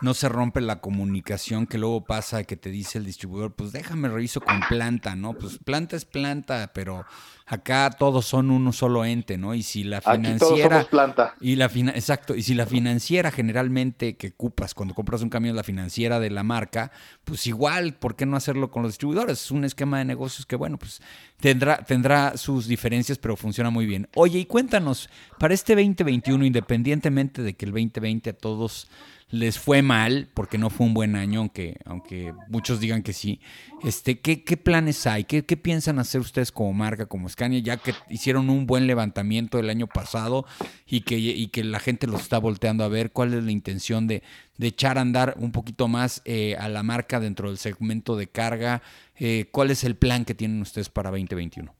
no 0.00 0.14
se 0.14 0.28
rompe 0.28 0.60
la 0.60 0.80
comunicación 0.80 1.66
que 1.66 1.78
luego 1.78 2.04
pasa 2.04 2.44
que 2.44 2.56
te 2.56 2.70
dice 2.70 2.98
el 2.98 3.04
distribuidor, 3.04 3.54
pues 3.54 3.72
déjame 3.72 4.08
reviso 4.08 4.40
con 4.40 4.60
planta, 4.68 5.14
¿no? 5.16 5.34
Pues 5.34 5.58
planta 5.58 5.96
es 5.96 6.04
planta, 6.04 6.70
pero 6.74 7.04
acá 7.46 7.90
todos 7.90 8.26
son 8.26 8.50
un 8.50 8.72
solo 8.72 9.04
ente, 9.04 9.36
¿no? 9.36 9.54
Y 9.54 9.62
si 9.62 9.82
la 9.82 10.00
financiera 10.00 10.84
planta. 10.84 11.34
y 11.40 11.56
la 11.56 11.66
exacto, 11.66 12.34
y 12.34 12.42
si 12.42 12.54
la 12.54 12.64
financiera 12.64 13.30
generalmente 13.30 14.16
que 14.16 14.28
ocupas 14.28 14.72
cuando 14.72 14.94
compras 14.94 15.22
un 15.22 15.30
camión 15.30 15.56
la 15.56 15.64
financiera 15.64 16.20
de 16.20 16.30
la 16.30 16.44
marca, 16.44 16.92
pues 17.24 17.46
igual, 17.46 17.94
¿por 17.94 18.14
qué 18.14 18.24
no 18.24 18.36
hacerlo 18.36 18.70
con 18.70 18.82
los 18.82 18.92
distribuidores? 18.92 19.42
Es 19.42 19.50
un 19.50 19.64
esquema 19.64 19.98
de 19.98 20.04
negocios 20.04 20.46
que 20.46 20.56
bueno, 20.56 20.78
pues 20.78 21.02
tendrá 21.40 21.78
tendrá 21.78 22.36
sus 22.36 22.66
diferencias, 22.66 23.18
pero 23.18 23.36
funciona 23.36 23.70
muy 23.70 23.84
bien. 23.84 24.08
Oye, 24.14 24.38
y 24.38 24.46
cuéntanos, 24.46 25.10
para 25.38 25.52
este 25.52 25.74
2021 25.74 26.44
independientemente 26.44 27.42
de 27.42 27.54
que 27.54 27.66
el 27.66 27.72
2020 27.72 28.30
a 28.30 28.32
todos 28.32 28.88
les 29.30 29.58
fue 29.58 29.80
mal, 29.80 30.28
porque 30.34 30.58
no 30.58 30.70
fue 30.70 30.86
un 30.86 30.94
buen 30.94 31.14
año, 31.14 31.40
aunque, 31.40 31.76
aunque 31.84 32.34
muchos 32.48 32.80
digan 32.80 33.02
que 33.02 33.12
sí. 33.12 33.40
Este, 33.84 34.18
¿qué, 34.18 34.42
qué 34.42 34.56
planes 34.56 35.06
hay? 35.06 35.24
¿Qué, 35.24 35.44
¿Qué, 35.44 35.56
piensan 35.56 36.00
hacer 36.00 36.20
ustedes 36.20 36.50
como 36.50 36.72
marca, 36.72 37.06
como 37.06 37.28
Scania, 37.28 37.60
ya 37.60 37.76
que 37.76 37.94
hicieron 38.08 38.50
un 38.50 38.66
buen 38.66 38.88
levantamiento 38.88 39.58
el 39.58 39.70
año 39.70 39.86
pasado 39.86 40.46
y 40.84 41.02
que, 41.02 41.16
y 41.16 41.48
que 41.48 41.62
la 41.62 41.78
gente 41.78 42.08
los 42.08 42.22
está 42.22 42.38
volteando 42.38 42.82
a 42.82 42.88
ver? 42.88 43.12
¿Cuál 43.12 43.34
es 43.34 43.44
la 43.44 43.52
intención 43.52 44.08
de, 44.08 44.24
de 44.58 44.66
echar 44.66 44.98
a 44.98 45.02
andar 45.02 45.34
un 45.38 45.52
poquito 45.52 45.86
más 45.86 46.22
eh, 46.24 46.56
a 46.58 46.68
la 46.68 46.82
marca 46.82 47.20
dentro 47.20 47.48
del 47.48 47.58
segmento 47.58 48.16
de 48.16 48.26
carga? 48.26 48.82
Eh, 49.16 49.48
¿Cuál 49.52 49.70
es 49.70 49.84
el 49.84 49.96
plan 49.96 50.24
que 50.24 50.34
tienen 50.34 50.60
ustedes 50.60 50.88
para 50.88 51.10
2021? 51.10 51.72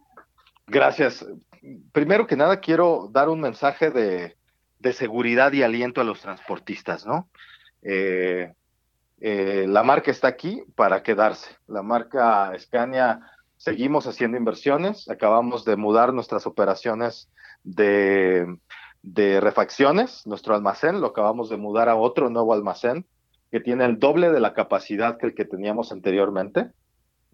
Gracias. 0.68 1.26
Primero 1.90 2.28
que 2.28 2.36
nada, 2.36 2.60
quiero 2.60 3.10
dar 3.12 3.28
un 3.28 3.40
mensaje 3.40 3.90
de, 3.90 4.36
de 4.80 4.92
seguridad 4.94 5.52
y 5.52 5.62
aliento 5.62 6.00
a 6.00 6.04
los 6.04 6.20
transportistas, 6.20 7.06
¿no? 7.06 7.28
Eh, 7.82 8.52
eh, 9.20 9.66
la 9.68 9.82
marca 9.82 10.10
está 10.10 10.28
aquí 10.28 10.62
para 10.74 11.02
quedarse. 11.02 11.54
La 11.66 11.82
marca 11.82 12.52
Scania, 12.58 13.20
seguimos 13.58 14.06
haciendo 14.06 14.38
inversiones, 14.38 15.08
acabamos 15.10 15.64
de 15.66 15.76
mudar 15.76 16.14
nuestras 16.14 16.46
operaciones 16.46 17.30
de, 17.62 18.56
refacciones, 19.40 20.26
nuestro 20.26 20.54
almacén, 20.54 21.02
lo 21.02 21.08
acabamos 21.08 21.50
de 21.50 21.58
mudar 21.58 21.90
a 21.90 21.96
otro 21.96 22.30
nuevo 22.30 22.54
almacén 22.54 23.06
que 23.50 23.60
tiene 23.60 23.84
el 23.84 23.98
doble 23.98 24.30
de 24.30 24.40
la 24.40 24.54
capacidad 24.54 25.18
que 25.18 25.26
el 25.26 25.34
que 25.34 25.44
teníamos 25.44 25.92
anteriormente. 25.92 26.70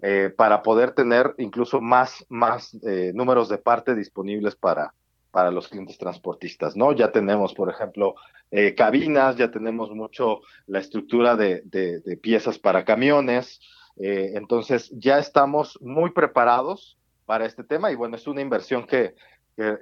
Eh, 0.03 0.31
para 0.37 0.63
poder 0.63 0.93
tener 0.93 1.35
incluso 1.39 1.81
más, 1.81 2.27
más 2.29 2.77
números 3.15 3.49
de 3.49 3.57
parte 3.57 3.95
disponibles 3.95 4.55
para, 4.55 4.93
para 5.37 5.51
los 5.51 5.68
clientes 5.68 5.99
transportistas, 5.99 6.77
¿no? 6.77 6.92
Ya 6.92 7.12
tenemos, 7.12 7.53
por 7.53 7.68
ejemplo, 7.68 8.14
eh, 8.51 8.75
cabinas, 8.75 9.37
ya 9.37 9.51
tenemos 9.51 9.90
mucho 9.90 10.40
la 10.66 10.79
estructura 10.79 11.37
de, 11.37 11.61
de, 11.66 12.16
piezas 12.16 12.59
para 12.59 12.87
camiones, 12.87 13.61
eh, 13.99 14.33
entonces 14.37 14.90
ya 14.94 15.18
estamos 15.18 15.79
muy 15.83 16.12
preparados 16.12 16.96
para 17.27 17.44
este 17.44 17.64
tema 17.64 17.92
y 17.92 17.96
bueno, 17.96 18.16
es 18.16 18.27
una 18.27 18.40
inversión 18.40 18.87
que, 18.87 19.14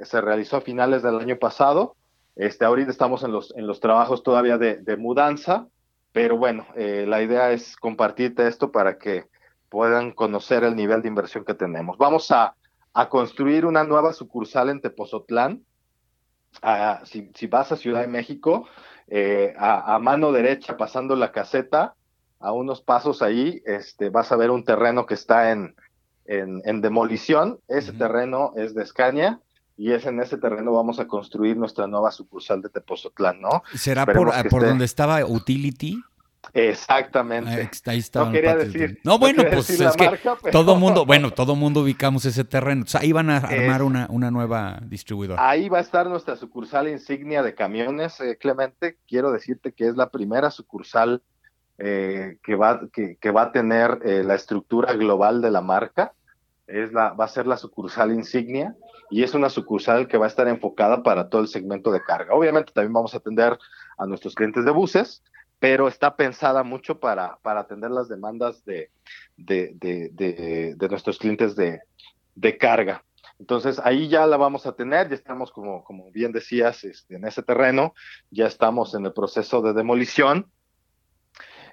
se 0.03 0.21
realizó 0.21 0.57
a 0.57 0.61
finales 0.61 1.05
del 1.05 1.21
año 1.21 1.37
pasado, 1.39 1.95
este, 2.35 2.65
ahorita 2.65 2.91
estamos 2.91 3.23
en 3.23 3.31
los, 3.31 3.55
en 3.57 3.69
los 3.69 3.79
trabajos 3.79 4.25
todavía 4.25 4.59
de, 4.59 4.79
de 4.79 4.97
mudanza, 4.97 5.69
pero 6.11 6.37
bueno, 6.37 6.67
eh, 6.75 7.05
la 7.07 7.23
idea 7.23 7.53
es 7.53 7.77
compartirte 7.77 8.49
esto 8.49 8.73
para 8.73 8.99
que 8.99 9.27
puedan 9.69 10.11
conocer 10.11 10.65
el 10.65 10.75
nivel 10.75 11.01
de 11.01 11.09
inversión 11.09 11.45
que 11.45 11.55
tenemos. 11.55 11.97
Vamos 11.97 12.33
a 12.33 12.57
a 12.95 13.09
construir 13.09 13.67
una 13.67 13.85
nueva 13.85 14.13
sucursal 14.13 14.71
en 14.71 14.81
Tepozotlán. 14.81 15.65
si, 17.05 17.47
vas 17.49 17.73
a 17.73 17.77
Ciudad 17.77 18.01
de 18.01 18.07
México, 18.07 18.67
eh, 19.09 19.53
a, 19.59 19.99
mano 19.99 20.33
derecha, 20.33 20.77
pasando 20.77 21.17
la 21.17 21.33
caseta, 21.33 21.95
a 22.39 22.53
unos 22.53 22.81
pasos 22.81 23.21
ahí, 23.21 23.63
este, 23.67 24.11
vas 24.11 24.31
a 24.31 24.37
ver 24.37 24.51
un 24.51 24.65
terreno 24.65 25.07
que 25.07 25.15
está 25.15 25.51
en, 25.51 25.75
en, 26.27 26.81
demolición. 26.81 27.59
Ese 27.69 27.93
terreno 27.93 28.53
es 28.57 28.75
de 28.75 28.83
Escaña 28.85 29.41
y 29.77 29.91
es 29.93 30.07
en 30.07 30.21
ese 30.21 30.39
terreno 30.39 30.73
vamos 30.73 31.01
a 31.01 31.09
construir 31.09 31.57
nuestra 31.57 31.89
nueva 31.89 32.13
sucursal 32.13 32.63
de 32.63 32.69
Tepozotlán, 32.69 33.41
¿no? 33.41 33.65
¿Será 33.75 34.07
por, 34.07 34.31
por 34.49 34.65
donde 34.65 34.85
estaba 34.85 35.25
Utility? 35.25 36.01
Exactamente. 36.53 37.71
Ahí 37.87 38.03
no 38.15 38.33
quería 38.33 38.57
decir. 38.57 39.01
No, 39.05 39.19
bueno, 39.19 39.43
pues 39.51 39.71
es 39.71 39.97
que 39.97 40.21
todo 40.51 40.77
mundo, 40.77 41.07
bueno, 41.07 41.33
todo 41.33 41.57
mundo 41.57 41.81
ubicamos 41.81 42.25
ese 42.25 42.45
terreno. 42.45 42.85
O 42.85 42.87
sea, 42.87 43.01
ahí 43.01 43.13
van 43.13 43.31
a 43.31 43.39
armar 43.39 43.83
una, 43.83 44.07
una, 44.11 44.31
nueva 44.31 44.79
distribuidora. 44.83 45.49
Ahí 45.49 45.69
va 45.69 45.79
a 45.79 45.81
estar 45.81 46.07
nuestra 46.09 46.37
sucursal 46.37 46.89
insignia 46.89 47.43
de 47.43 47.55
camiones, 47.55 48.21
eh, 48.21 48.37
Clemente. 48.39 48.99
Quiero 49.07 49.33
decirte 49.33 49.73
que 49.73 49.89
es 49.89 49.97
la 49.97 50.11
primera 50.11 50.51
sucursal 50.51 51.23
eh, 51.79 52.39
que, 52.43 52.55
va, 52.55 52.83
que, 52.93 53.17
que, 53.17 53.31
va 53.31 53.43
a 53.43 53.53
tener 53.53 53.99
eh, 54.05 54.23
la 54.23 54.35
estructura 54.35 54.93
global 54.93 55.43
de 55.43 55.51
la 55.51 55.61
marca. 55.61 56.13
Es 56.67 56.93
la, 56.93 57.13
va 57.13 57.27
a 57.27 57.29
ser 57.29 57.47
la 57.47 57.57
sucursal 57.57 58.13
insignia 58.13 58.75
y 59.11 59.23
es 59.23 59.35
una 59.35 59.51
sucursal 59.51 60.09
que 60.09 60.17
va 60.17 60.25
a 60.25 60.29
estar 60.29 60.49
enfocada 60.49 61.03
para 61.03 61.29
todo 61.29 61.43
el 61.43 61.49
segmento 61.49 61.93
de 61.93 62.03
carga. 62.03 62.35
Obviamente 62.35 62.73
también 62.73 62.93
vamos 62.93 63.15
a 63.15 63.19
atender 63.19 63.59
a 63.99 64.07
nuestros 64.07 64.35
clientes 64.35 64.65
de 64.65 64.71
buses, 64.71 65.23
pero 65.65 65.89
está 65.89 66.15
pensada 66.15 66.63
mucho 66.63 67.01
para, 67.01 67.39
para 67.41 67.61
atender 67.61 67.91
las 67.91 68.07
demandas 68.07 68.63
de, 68.67 68.91
de, 69.39 70.77
nuestros 70.91 71.17
clientes 71.17 71.57
de, 71.57 72.59
carga. 72.59 73.03
Entonces 73.39 73.81
ahí 73.83 74.09
ya 74.09 74.27
la 74.27 74.37
vamos 74.37 74.67
a 74.67 74.77
tener, 74.77 75.09
ya 75.09 75.15
estamos 75.15 75.51
como, 75.51 75.83
como 75.83 76.11
bien 76.11 76.33
decías 76.33 76.85
este, 76.85 77.17
en 77.17 77.27
ese 77.27 77.43
terreno, 77.43 77.95
ya 78.31 78.47
estamos 78.47 78.95
en 78.95 79.07
el 79.07 79.15
proceso 79.15 79.63
de 79.63 79.73
demolición. 79.73 80.51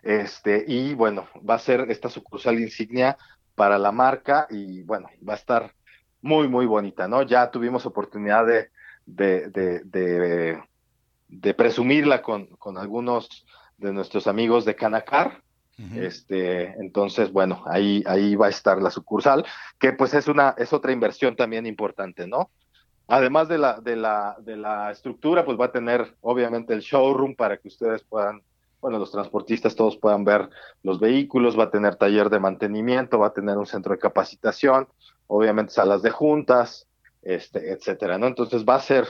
Este, 0.03 0.63
y 0.65 0.93
bueno, 0.93 1.27
va 1.37 1.55
a 1.55 1.59
ser 1.59 1.91
esta 1.91 2.07
sucursal 2.07 2.61
insignia 2.61 3.17
para 3.55 3.77
la 3.77 3.91
marca 3.91 4.47
y 4.49 4.83
bueno, 4.83 5.09
va 5.27 5.33
a 5.33 5.35
estar 5.35 5.75
muy, 6.21 6.47
muy 6.47 6.65
bonita, 6.65 7.09
¿no? 7.09 7.23
Ya 7.23 7.51
tuvimos 7.51 7.85
oportunidad 7.85 8.45
de, 8.45 8.69
de, 9.05 10.61
de, 11.27 11.53
presumirla 11.53 12.21
con, 12.21 12.45
con 12.55 12.77
algunos 12.77 13.45
de 13.81 13.91
nuestros 13.91 14.27
amigos 14.27 14.63
de 14.65 14.75
Canacar. 14.75 15.41
Este, 15.95 16.73
entonces, 16.79 17.31
bueno, 17.31 17.63
ahí, 17.65 18.03
ahí 18.05 18.35
va 18.35 18.45
a 18.45 18.49
estar 18.49 18.79
la 18.79 18.91
sucursal, 18.91 19.43
que 19.79 19.93
pues 19.93 20.13
es 20.13 20.27
una, 20.27 20.53
es 20.59 20.73
otra 20.73 20.91
inversión 20.91 21.35
también 21.35 21.65
importante, 21.65 22.27
¿no? 22.27 22.51
Además 23.07 23.47
de 23.47 23.57
la, 23.57 23.81
de 23.81 23.95
la, 23.95 24.35
de 24.41 24.57
la 24.57 24.91
estructura, 24.91 25.43
pues 25.43 25.59
va 25.59 25.65
a 25.65 25.71
tener 25.71 26.15
obviamente 26.21 26.75
el 26.75 26.81
showroom 26.81 27.35
para 27.35 27.57
que 27.57 27.67
ustedes 27.67 28.03
puedan, 28.03 28.43
bueno, 28.79 28.99
los 28.99 29.11
transportistas 29.11 29.75
todos 29.75 29.97
puedan 29.97 30.23
ver 30.23 30.49
los 30.83 30.99
vehículos, 30.99 31.57
va 31.57 31.63
a 31.63 31.71
tener 31.71 31.95
taller 31.95 32.29
de 32.29 32.39
mantenimiento, 32.39 33.17
va 33.17 33.27
a 33.27 33.33
tener 33.33 33.57
un 33.57 33.65
centro 33.65 33.93
de 33.93 33.99
capacitación, 33.99 34.87
obviamente 35.25 35.73
salas 35.73 36.03
de 36.03 36.11
juntas, 36.11 36.87
este, 37.23 37.71
etcétera, 37.71 38.19
¿no? 38.19 38.27
Entonces 38.27 38.63
va 38.65 38.75
a 38.75 38.81
ser, 38.81 39.07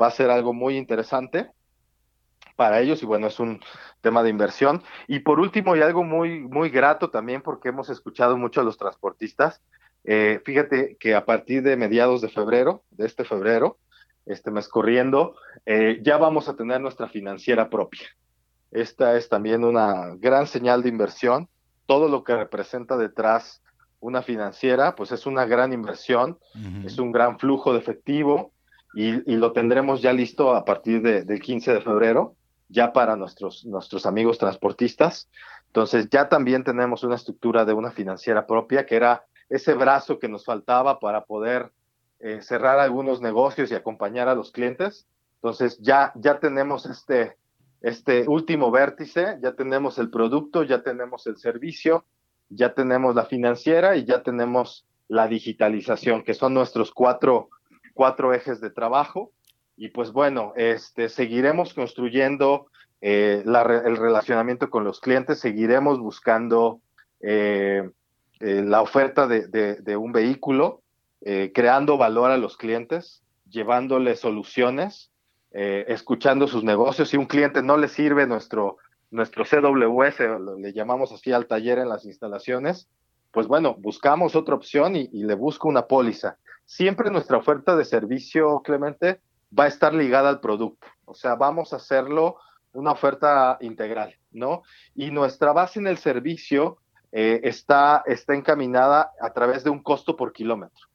va 0.00 0.08
a 0.08 0.10
ser 0.10 0.30
algo 0.30 0.52
muy 0.52 0.76
interesante 0.76 1.48
para 2.58 2.80
ellos 2.80 3.00
y 3.04 3.06
bueno, 3.06 3.28
es 3.28 3.38
un 3.38 3.60
tema 4.00 4.24
de 4.24 4.30
inversión. 4.30 4.82
Y 5.06 5.20
por 5.20 5.38
último, 5.38 5.76
y 5.76 5.80
algo 5.80 6.02
muy, 6.02 6.40
muy 6.40 6.70
grato 6.70 7.08
también 7.08 7.40
porque 7.40 7.68
hemos 7.68 7.88
escuchado 7.88 8.36
mucho 8.36 8.60
a 8.60 8.64
los 8.64 8.76
transportistas, 8.76 9.62
eh, 10.02 10.40
fíjate 10.44 10.96
que 10.98 11.14
a 11.14 11.24
partir 11.24 11.62
de 11.62 11.76
mediados 11.76 12.20
de 12.20 12.28
febrero, 12.28 12.82
de 12.90 13.06
este 13.06 13.24
febrero, 13.24 13.78
este 14.26 14.50
mes 14.50 14.66
corriendo, 14.66 15.36
eh, 15.66 16.00
ya 16.02 16.16
vamos 16.16 16.48
a 16.48 16.56
tener 16.56 16.80
nuestra 16.80 17.08
financiera 17.08 17.70
propia. 17.70 18.08
Esta 18.72 19.16
es 19.16 19.28
también 19.28 19.62
una 19.62 20.16
gran 20.16 20.48
señal 20.48 20.82
de 20.82 20.88
inversión. 20.88 21.48
Todo 21.86 22.08
lo 22.08 22.24
que 22.24 22.34
representa 22.34 22.96
detrás 22.96 23.62
una 24.00 24.22
financiera, 24.22 24.96
pues 24.96 25.12
es 25.12 25.26
una 25.26 25.46
gran 25.46 25.72
inversión, 25.72 26.38
es 26.84 26.98
un 26.98 27.12
gran 27.12 27.38
flujo 27.38 27.72
de 27.72 27.78
efectivo 27.78 28.52
y, 28.94 29.12
lo 29.36 29.52
tendremos 29.52 30.02
ya 30.02 30.12
listo 30.12 30.54
a 30.54 30.64
partir 30.64 31.02
del 31.02 31.40
15 31.40 31.74
de 31.74 31.80
febrero 31.82 32.34
ya 32.68 32.92
para 32.92 33.16
nuestros, 33.16 33.64
nuestros 33.64 34.06
amigos 34.06 34.38
transportistas. 34.38 35.28
Entonces 35.66 36.08
ya 36.10 36.28
también 36.28 36.64
tenemos 36.64 37.04
una 37.04 37.16
estructura 37.16 37.64
de 37.64 37.72
una 37.72 37.90
financiera 37.90 38.46
propia, 38.46 38.86
que 38.86 38.96
era 38.96 39.24
ese 39.48 39.74
brazo 39.74 40.18
que 40.18 40.28
nos 40.28 40.44
faltaba 40.44 40.98
para 40.98 41.24
poder 41.24 41.72
eh, 42.20 42.42
cerrar 42.42 42.78
algunos 42.78 43.20
negocios 43.20 43.70
y 43.70 43.74
acompañar 43.74 44.28
a 44.28 44.34
los 44.34 44.50
clientes. 44.50 45.06
Entonces 45.36 45.78
ya, 45.78 46.12
ya 46.16 46.40
tenemos 46.40 46.86
este, 46.86 47.36
este 47.80 48.28
último 48.28 48.70
vértice, 48.70 49.38
ya 49.42 49.52
tenemos 49.52 49.98
el 49.98 50.10
producto, 50.10 50.64
ya 50.64 50.82
tenemos 50.82 51.26
el 51.26 51.36
servicio, 51.36 52.04
ya 52.48 52.74
tenemos 52.74 53.14
la 53.14 53.24
financiera 53.24 53.96
y 53.96 54.04
ya 54.04 54.22
tenemos 54.22 54.86
la 55.06 55.28
digitalización, 55.28 56.22
que 56.24 56.34
son 56.34 56.54
nuestros 56.54 56.92
cuatro, 56.92 57.50
cuatro 57.94 58.34
ejes 58.34 58.60
de 58.60 58.70
trabajo. 58.70 59.32
Y 59.78 59.90
pues 59.90 60.12
bueno, 60.12 60.52
este, 60.56 61.08
seguiremos 61.08 61.72
construyendo 61.72 62.66
eh, 63.00 63.44
el 63.44 63.96
relacionamiento 63.96 64.70
con 64.70 64.82
los 64.82 65.00
clientes, 65.00 65.38
seguiremos 65.38 66.00
buscando 66.00 66.80
eh, 67.20 67.88
eh, 68.40 68.62
la 68.66 68.82
oferta 68.82 69.28
de, 69.28 69.96
un 69.96 70.10
vehículo, 70.10 70.82
creando 71.54 71.96
valor 71.96 72.30
a 72.30 72.36
los 72.36 72.56
clientes, 72.56 73.22
llevándole 73.48 74.16
soluciones, 74.16 75.10
escuchando 75.52 76.48
sus 76.48 76.64
negocios. 76.64 77.10
Si 77.10 77.16
un 77.16 77.26
cliente 77.26 77.62
no 77.62 77.76
le 77.76 77.88
sirve 77.88 78.26
nuestro, 78.26 78.78
nuestro 79.10 79.44
CWS, 79.44 80.20
le 80.58 80.72
llamamos 80.72 81.12
así 81.12 81.32
al 81.32 81.46
taller 81.46 81.78
en 81.78 81.88
las 81.88 82.04
instalaciones, 82.04 82.88
pues 83.32 83.46
bueno, 83.46 83.74
buscamos 83.78 84.34
otra 84.34 84.54
opción 84.54 84.96
y, 84.96 85.08
y 85.12 85.24
le 85.24 85.34
busco 85.34 85.68
una 85.68 85.86
póliza. 85.86 86.36
Siempre 86.66 87.10
nuestra 87.10 87.36
oferta 87.36 87.76
de 87.76 87.84
servicio, 87.84 88.62
Clemente, 88.64 89.20
va 89.56 89.64
a 89.64 89.68
estar 89.68 89.94
ligada 89.94 90.28
al 90.28 90.40
producto. 90.40 90.86
O 91.04 91.14
sea, 91.14 91.34
vamos 91.34 91.72
a 91.72 91.76
hacerlo 91.76 92.36
una 92.72 92.92
oferta 92.92 93.58
integral, 93.60 94.14
¿no? 94.30 94.62
Y 94.94 95.10
nuestra 95.10 95.52
base 95.52 95.78
en 95.78 95.86
el 95.86 95.98
servicio 95.98 96.78
eh, 97.12 97.40
está, 97.44 98.02
está 98.06 98.34
encaminada 98.34 99.12
a 99.20 99.32
través 99.32 99.64
de 99.64 99.70
un 99.70 99.82
costo 99.82 100.16
por 100.16 100.32
kilómetro. 100.32 100.86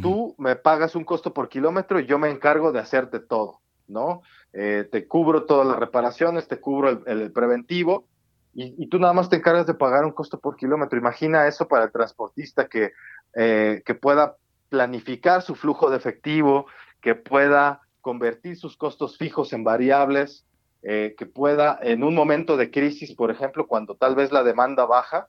Tú 0.00 0.34
me 0.38 0.56
pagas 0.56 0.96
un 0.96 1.04
costo 1.04 1.32
por 1.32 1.48
kilómetro 1.48 2.00
y 2.00 2.06
yo 2.06 2.18
me 2.18 2.30
encargo 2.30 2.72
de 2.72 2.80
hacerte 2.80 3.20
todo, 3.20 3.60
¿no? 3.86 4.22
Eh, 4.52 4.88
te 4.90 5.06
cubro 5.06 5.44
todas 5.44 5.66
las 5.66 5.78
reparaciones, 5.78 6.48
te 6.48 6.58
cubro 6.58 7.04
el, 7.06 7.30
preventivo 7.32 8.08
y, 8.54 8.88
tú 8.88 8.98
nada 8.98 9.12
más 9.12 9.28
te 9.28 9.36
encargas 9.36 9.66
de 9.66 9.74
pagar 9.74 10.04
un 10.04 10.12
costo 10.12 10.40
por 10.40 10.56
kilómetro. 10.56 10.98
Imagina 10.98 11.46
eso 11.46 11.68
para 11.68 11.84
el 11.84 11.92
transportista 11.92 12.66
que, 12.66 12.92
eh, 13.36 13.82
que 13.84 13.94
pueda 13.94 14.36
planificar 14.68 15.42
su 15.42 15.54
flujo 15.54 15.90
de 15.90 15.98
efectivo, 15.98 16.66
que 17.00 17.14
pueda 17.14 17.82
convertir 18.04 18.58
sus 18.58 18.76
costos 18.76 19.16
fijos 19.16 19.54
en 19.54 19.64
variables, 19.64 20.44
eh, 20.82 21.14
que 21.16 21.24
pueda 21.24 21.78
en 21.80 22.04
un 22.04 22.14
momento 22.14 22.58
de 22.58 22.70
crisis, 22.70 23.14
por 23.14 23.30
ejemplo, 23.30 23.66
cuando 23.66 23.94
tal 23.94 24.14
vez 24.14 24.30
la 24.30 24.44
demanda 24.44 24.84
baja, 24.84 25.28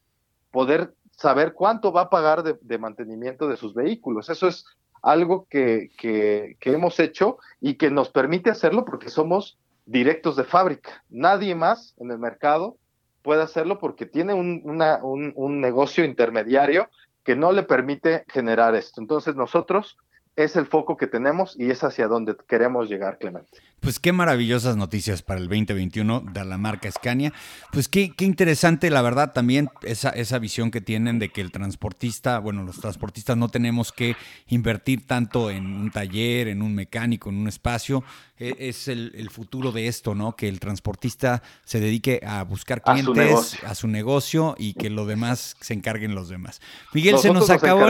poder 0.51 0.93
saber 1.11 1.53
cuánto 1.53 1.93
va 1.93 2.01
a 2.01 2.09
pagar 2.09 2.43
de, 2.43 2.77
mantenimiento 2.77 3.47
de 3.47 3.55
sus 3.55 3.73
vehículos. 3.73 4.29
Eso 4.29 4.49
es 4.49 4.65
algo 5.01 5.47
que, 5.49 5.89
que, 5.97 6.57
hemos 6.63 6.99
hecho 6.99 7.37
y 7.61 7.75
que 7.75 7.89
nos 7.89 8.09
permite 8.09 8.49
hacerlo 8.49 8.83
porque 8.83 9.09
somos 9.09 9.57
directos 9.85 10.35
de 10.35 10.43
fábrica. 10.43 11.05
Nadie 11.09 11.55
más 11.55 11.95
en 11.97 12.11
el 12.11 12.19
mercado 12.19 12.75
puede 13.21 13.41
hacerlo 13.41 13.79
porque 13.79 14.05
tiene 14.05 14.33
un, 14.33 14.61
un, 14.65 15.33
un 15.33 15.61
negocio 15.61 16.03
intermediario 16.03 16.89
que 17.23 17.37
no 17.37 17.53
le 17.53 17.63
permite 17.63 18.25
generar 18.27 18.75
esto. 18.75 18.99
Entonces 18.99 19.37
nosotros 19.37 19.97
es 20.35 20.55
el 20.55 20.65
foco 20.65 20.97
que 20.97 21.07
tenemos 21.07 21.55
y 21.57 21.71
es 21.71 21.83
hacia 21.83 22.07
donde 22.07 22.35
queremos 22.47 22.89
llegar, 22.89 23.17
Clemente. 23.17 23.57
Pues 23.79 23.99
qué 23.99 24.11
maravillosas 24.11 24.75
noticias 24.75 25.21
para 25.21 25.39
el 25.39 25.47
2021 25.47 26.25
de 26.33 26.43
la 26.43 26.57
marca 26.57 26.91
Scania. 26.91 27.31
Pues 27.71 27.87
qué, 27.87 28.11
qué 28.15 28.25
interesante, 28.25 28.89
la 28.89 29.01
verdad, 29.01 29.31
también 29.31 29.69
esa, 29.83 30.09
esa 30.09 30.39
visión 30.39 30.71
que 30.71 30.81
tienen 30.81 31.19
de 31.19 31.29
que 31.29 31.41
el 31.41 31.51
transportista, 31.51 32.39
bueno, 32.39 32.63
los 32.63 32.79
transportistas 32.79 33.37
no 33.37 33.49
tenemos 33.49 33.91
que 33.91 34.15
invertir 34.47 35.05
tanto 35.05 35.51
en 35.51 35.67
un 35.67 35.91
taller, 35.91 36.47
en 36.47 36.63
un 36.63 36.73
mecánico, 36.73 37.29
en 37.29 37.37
un 37.37 37.47
espacio. 37.47 38.03
E, 38.37 38.55
es 38.57 38.87
el, 38.87 39.29
futuro 39.29 39.71
de 39.71 39.87
esto, 39.87 40.15
¿no? 40.15 40.35
Que 40.35 40.49
el 40.49 40.59
transportista 40.59 41.43
se 41.63 41.79
dedique 41.79 42.21
a 42.25 42.43
buscar 42.43 42.81
clientes, 42.81 43.63
a 43.63 43.75
su 43.75 43.87
negocio, 43.87 44.55
y 44.57 44.73
que 44.73 44.89
lo 44.89 45.05
demás 45.05 45.55
se 45.61 45.73
encarguen 45.73 46.15
los 46.15 46.27
demás. 46.27 46.59
Miguel, 46.93 47.19
se 47.19 47.31
nos 47.31 47.49
acabó. 47.49 47.85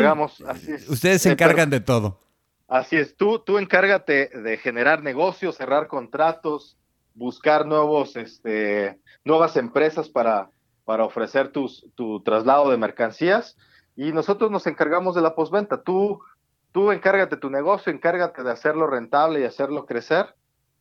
Ustedes 0.89 1.21
se 1.21 1.31
encargan 1.31 1.69
de 1.69 1.79
todo. 1.79 2.19
Así 2.67 2.95
es, 2.95 3.15
tú, 3.15 3.39
tú 3.39 3.59
encárgate 3.59 4.29
de 4.29 4.57
generar 4.57 5.03
negocios, 5.03 5.55
cerrar 5.55 5.87
contratos, 5.87 6.77
buscar 7.13 7.65
nuevos, 7.65 8.15
este, 8.15 8.99
nuevas 9.23 9.55
empresas 9.55 10.09
para, 10.09 10.49
para 10.83 11.05
ofrecer 11.05 11.49
tus, 11.49 11.87
tu 11.95 12.21
traslado 12.23 12.71
de 12.71 12.77
mercancías 12.77 13.55
y 13.95 14.11
nosotros 14.11 14.49
nos 14.49 14.65
encargamos 14.65 15.15
de 15.15 15.21
la 15.21 15.35
postventa. 15.35 15.83
Tú, 15.83 16.21
tú 16.71 16.91
encárgate 16.91 17.37
tu 17.37 17.51
negocio, 17.51 17.91
encárgate 17.91 18.43
de 18.43 18.51
hacerlo 18.51 18.87
rentable 18.87 19.41
y 19.41 19.43
hacerlo 19.43 19.85
crecer 19.85 20.35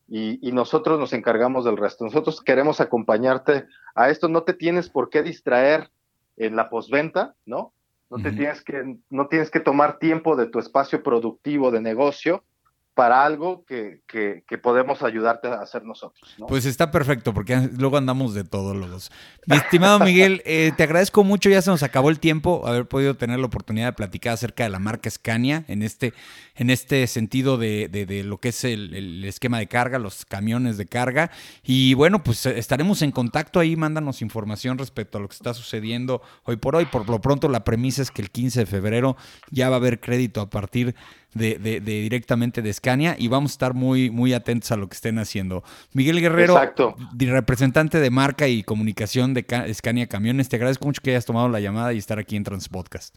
y, 0.09 0.47
y, 0.47 0.53
nosotros 0.53 0.99
nos 0.99 1.13
encargamos 1.13 1.65
del 1.65 1.77
resto. 1.77 2.05
Nosotros 2.05 2.43
queremos 2.43 2.81
acompañarte 2.81 3.67
a 3.95 4.11
esto, 4.11 4.29
no 4.29 4.43
te 4.43 4.53
tienes 4.53 4.91
por 4.91 5.09
qué 5.09 5.23
distraer 5.23 5.91
en 6.37 6.57
la 6.57 6.69
postventa, 6.69 7.35
¿no? 7.47 7.73
No, 8.11 8.21
te 8.21 8.33
tienes 8.33 8.63
que, 8.63 8.99
no 9.11 9.29
tienes 9.29 9.51
que 9.51 9.61
tomar 9.61 9.99
tiempo 9.99 10.37
de 10.37 10.47
tu 10.47 10.59
espacio 10.59 11.03
productivo 11.03 11.71
de 11.71 11.81
negocio 11.81 12.45
para 12.95 13.25
algo 13.25 13.65
que, 13.67 14.03
que, 14.07 14.59
podemos 14.59 15.03
ayudarte 15.03 15.49
a 15.49 15.55
hacer 15.55 15.85
nosotros. 15.85 16.37
Pues 16.47 16.65
está 16.65 16.93
perfecto, 16.93 17.35
porque 17.35 17.69
luego 17.77 17.97
andamos 17.97 18.35
de 18.35 18.45
todos 18.45 18.77
los. 18.77 19.11
Mi 19.47 19.57
estimado 19.57 19.99
Miguel, 19.99 20.43
eh, 20.47 20.73
te 20.77 20.85
agradezco 20.85 21.25
mucho, 21.25 21.51
ya 21.51 21.61
se 21.61 21.71
nos 21.71 21.83
acabó 21.83 22.09
el 22.09 22.21
tiempo, 22.21 22.67
haber 22.67 22.87
podido 22.87 23.17
tener 23.17 23.41
la 23.41 23.47
oportunidad 23.47 23.87
de 23.87 23.93
platicar 23.95 24.35
acerca 24.35 24.63
de 24.63 24.71
la 24.71 24.79
marca 24.79 25.11
Scania 25.11 25.65
en 25.67 25.83
este, 25.83 26.15
en 26.55 26.71
este 26.71 27.07
sentido 27.09 27.59
de, 27.59 27.89
de, 27.89 28.23
lo 28.23 28.39
que 28.39 28.51
es 28.51 28.63
el, 28.63 28.95
el, 28.95 29.25
esquema 29.25 29.59
de 29.59 29.67
carga, 29.67 29.99
los 29.99 30.25
camiones 30.25 30.77
de 30.77 30.87
carga. 30.87 31.33
Y 31.65 31.95
bueno, 31.95 32.23
pues 32.23 32.47
estaremos 32.47 33.03
en 33.03 33.11
contacto 33.11 33.59
ahí, 33.59 33.75
mándanos 33.75 34.23
información 34.23 34.79
respecto 34.79 35.19
a 35.19 35.21
lo 35.21 35.29
que 35.29 35.35
está 35.35 35.53
sucediendo 35.53 36.23
hoy 36.45 36.57
por 36.57 36.77
hoy. 36.77 36.85
Por 36.85 37.09
lo 37.09 37.21
pronto, 37.21 37.49
la 37.49 37.65
premisa 37.65 38.03
es 38.03 38.13
que 38.13 38.23
el 38.23 38.31
15 38.31 38.61
de 38.61 38.67
febrero 38.67 39.17
ya 39.51 39.69
va 39.69 39.77
a 39.77 39.79
haber 39.79 39.99
crédito 39.99 40.41
a 40.41 40.49
partir 40.49 40.85
de, 40.85 40.95
de, 41.35 41.81
directamente 41.81 42.63
de 42.63 42.73
Scania 42.73 43.17
y 43.19 43.29
vamos 43.29 43.53
a 43.53 43.55
estar 43.55 43.75
muy, 43.75 44.11
muy 44.11 44.33
atentos 44.33 44.73
a 44.73 44.77
lo 44.77 44.89
que 44.89 44.95
estén 44.95 45.19
haciendo. 45.19 45.63
Miguel 45.93 46.21
Guerrero, 46.21 46.61
representante 47.19 48.01
de 48.01 48.11
marca 48.11 48.49
y 48.49 48.63
comunicación 48.63 49.35
de 49.35 49.45
Scania 49.75 50.07
Camiones, 50.07 50.49
te 50.49 50.57
agradezco 50.57 50.87
mucho 50.87 51.01
que 51.03 51.11
hayas 51.11 51.27
tomado 51.27 51.49
la 51.49 51.61
llamada 51.61 51.93
y 51.93 51.99
estar 51.99 52.19
aquí 52.19 52.37
en 52.37 52.45
Transpodcast. 52.45 53.17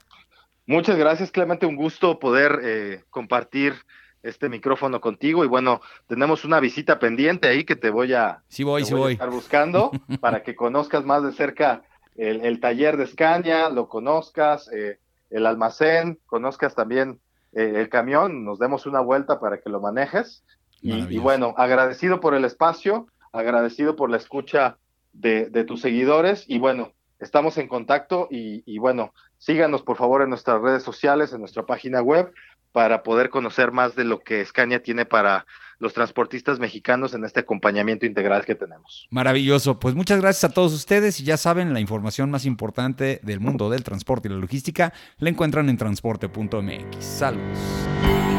Muchas 0.66 0.98
gracias, 0.98 1.32
Clemente. 1.32 1.66
Un 1.66 1.78
gusto 1.78 2.20
poder 2.20 2.60
eh, 2.64 3.04
compartir 3.10 3.74
este 4.22 4.50
micrófono 4.50 5.00
contigo. 5.00 5.46
Y 5.46 5.48
bueno, 5.48 5.82
tenemos 6.08 6.44
una 6.44 6.60
visita 6.60 7.00
pendiente 7.00 7.48
ahí 7.48 7.64
que 7.64 7.76
te 7.76 7.90
voy 7.90 8.14
a, 8.14 8.44
sí 8.50 8.64
voy, 8.64 8.84
sí 8.84 8.94
voy. 8.94 9.14
estar 9.14 9.30
buscando 9.30 9.92
para 10.20 10.44
que 10.44 10.56
conozcas 10.56 11.06
más 11.06 11.24
de 11.24 11.32
cerca 11.32 11.84
el, 12.18 12.60
taller 12.60 12.98
de 12.98 13.06
Scania, 13.08 13.70
lo 13.70 13.88
conozcas, 13.88 14.70
eh, 14.74 15.00
el 15.30 15.46
almacén, 15.46 16.20
conozcas 16.26 16.74
también 16.74 17.20
eh, 17.54 17.74
el 17.76 17.90
camión, 17.90 18.44
nos 18.44 18.60
demos 18.60 18.86
una 18.86 19.00
vuelta 19.00 19.40
para 19.40 19.60
que 19.60 19.70
lo 19.70 19.80
manejes. 19.80 20.44
Y, 20.80 21.18
bueno, 21.18 21.56
agradecido 21.58 22.20
por 22.20 22.36
el 22.36 22.46
espacio, 22.46 23.08
agradecido 23.34 23.96
por 23.96 24.12
la 24.12 24.18
escucha 24.18 24.78
de, 25.12 25.64
tus 25.66 25.82
seguidores 25.82 26.46
y 26.48 26.60
bueno, 26.60 26.94
estamos 27.20 27.58
en 27.58 27.68
contacto 27.68 28.28
y, 28.30 28.62
y, 28.66 28.78
bueno, 28.78 29.12
síganos 29.40 29.82
por 29.82 29.98
favor 29.98 30.22
en 30.22 30.30
nuestras 30.30 30.62
redes 30.62 30.84
sociales, 30.84 31.34
en 31.34 31.40
nuestra 31.40 31.66
página 31.66 32.02
web 32.02 32.32
para 32.72 33.02
poder 33.02 33.32
conocer 33.32 33.72
más 33.72 33.96
de 33.96 34.04
lo 34.04 34.20
que 34.20 34.46
Scania 34.46 34.84
tiene 34.84 35.06
para 35.06 35.48
los 35.80 35.94
transportistas 35.94 36.60
mexicanos 36.60 37.14
en 37.14 37.24
este 37.24 37.42
acompañamiento 37.42 38.06
integral 38.06 38.46
que 38.46 38.56
tenemos. 38.56 39.08
Maravilloso. 39.10 39.80
Pues 39.80 39.96
muchas 39.96 40.22
gracias 40.22 40.52
a 40.52 40.54
todos 40.54 40.74
ustedes 40.74 41.20
y 41.20 41.24
ya 41.24 41.38
saben, 41.38 41.74
la 41.74 41.80
información 41.80 42.32
más 42.32 42.46
importante 42.46 43.20
del 43.24 43.40
mundo 43.40 43.70
del 43.70 43.84
transporte 43.84 44.28
y 44.28 44.32
la 44.32 44.38
logística 44.38 44.94
la 45.18 45.30
encuentran 45.30 45.70
en 45.70 45.78
transporte.mx. 45.78 47.04
Saludos. 47.04 48.37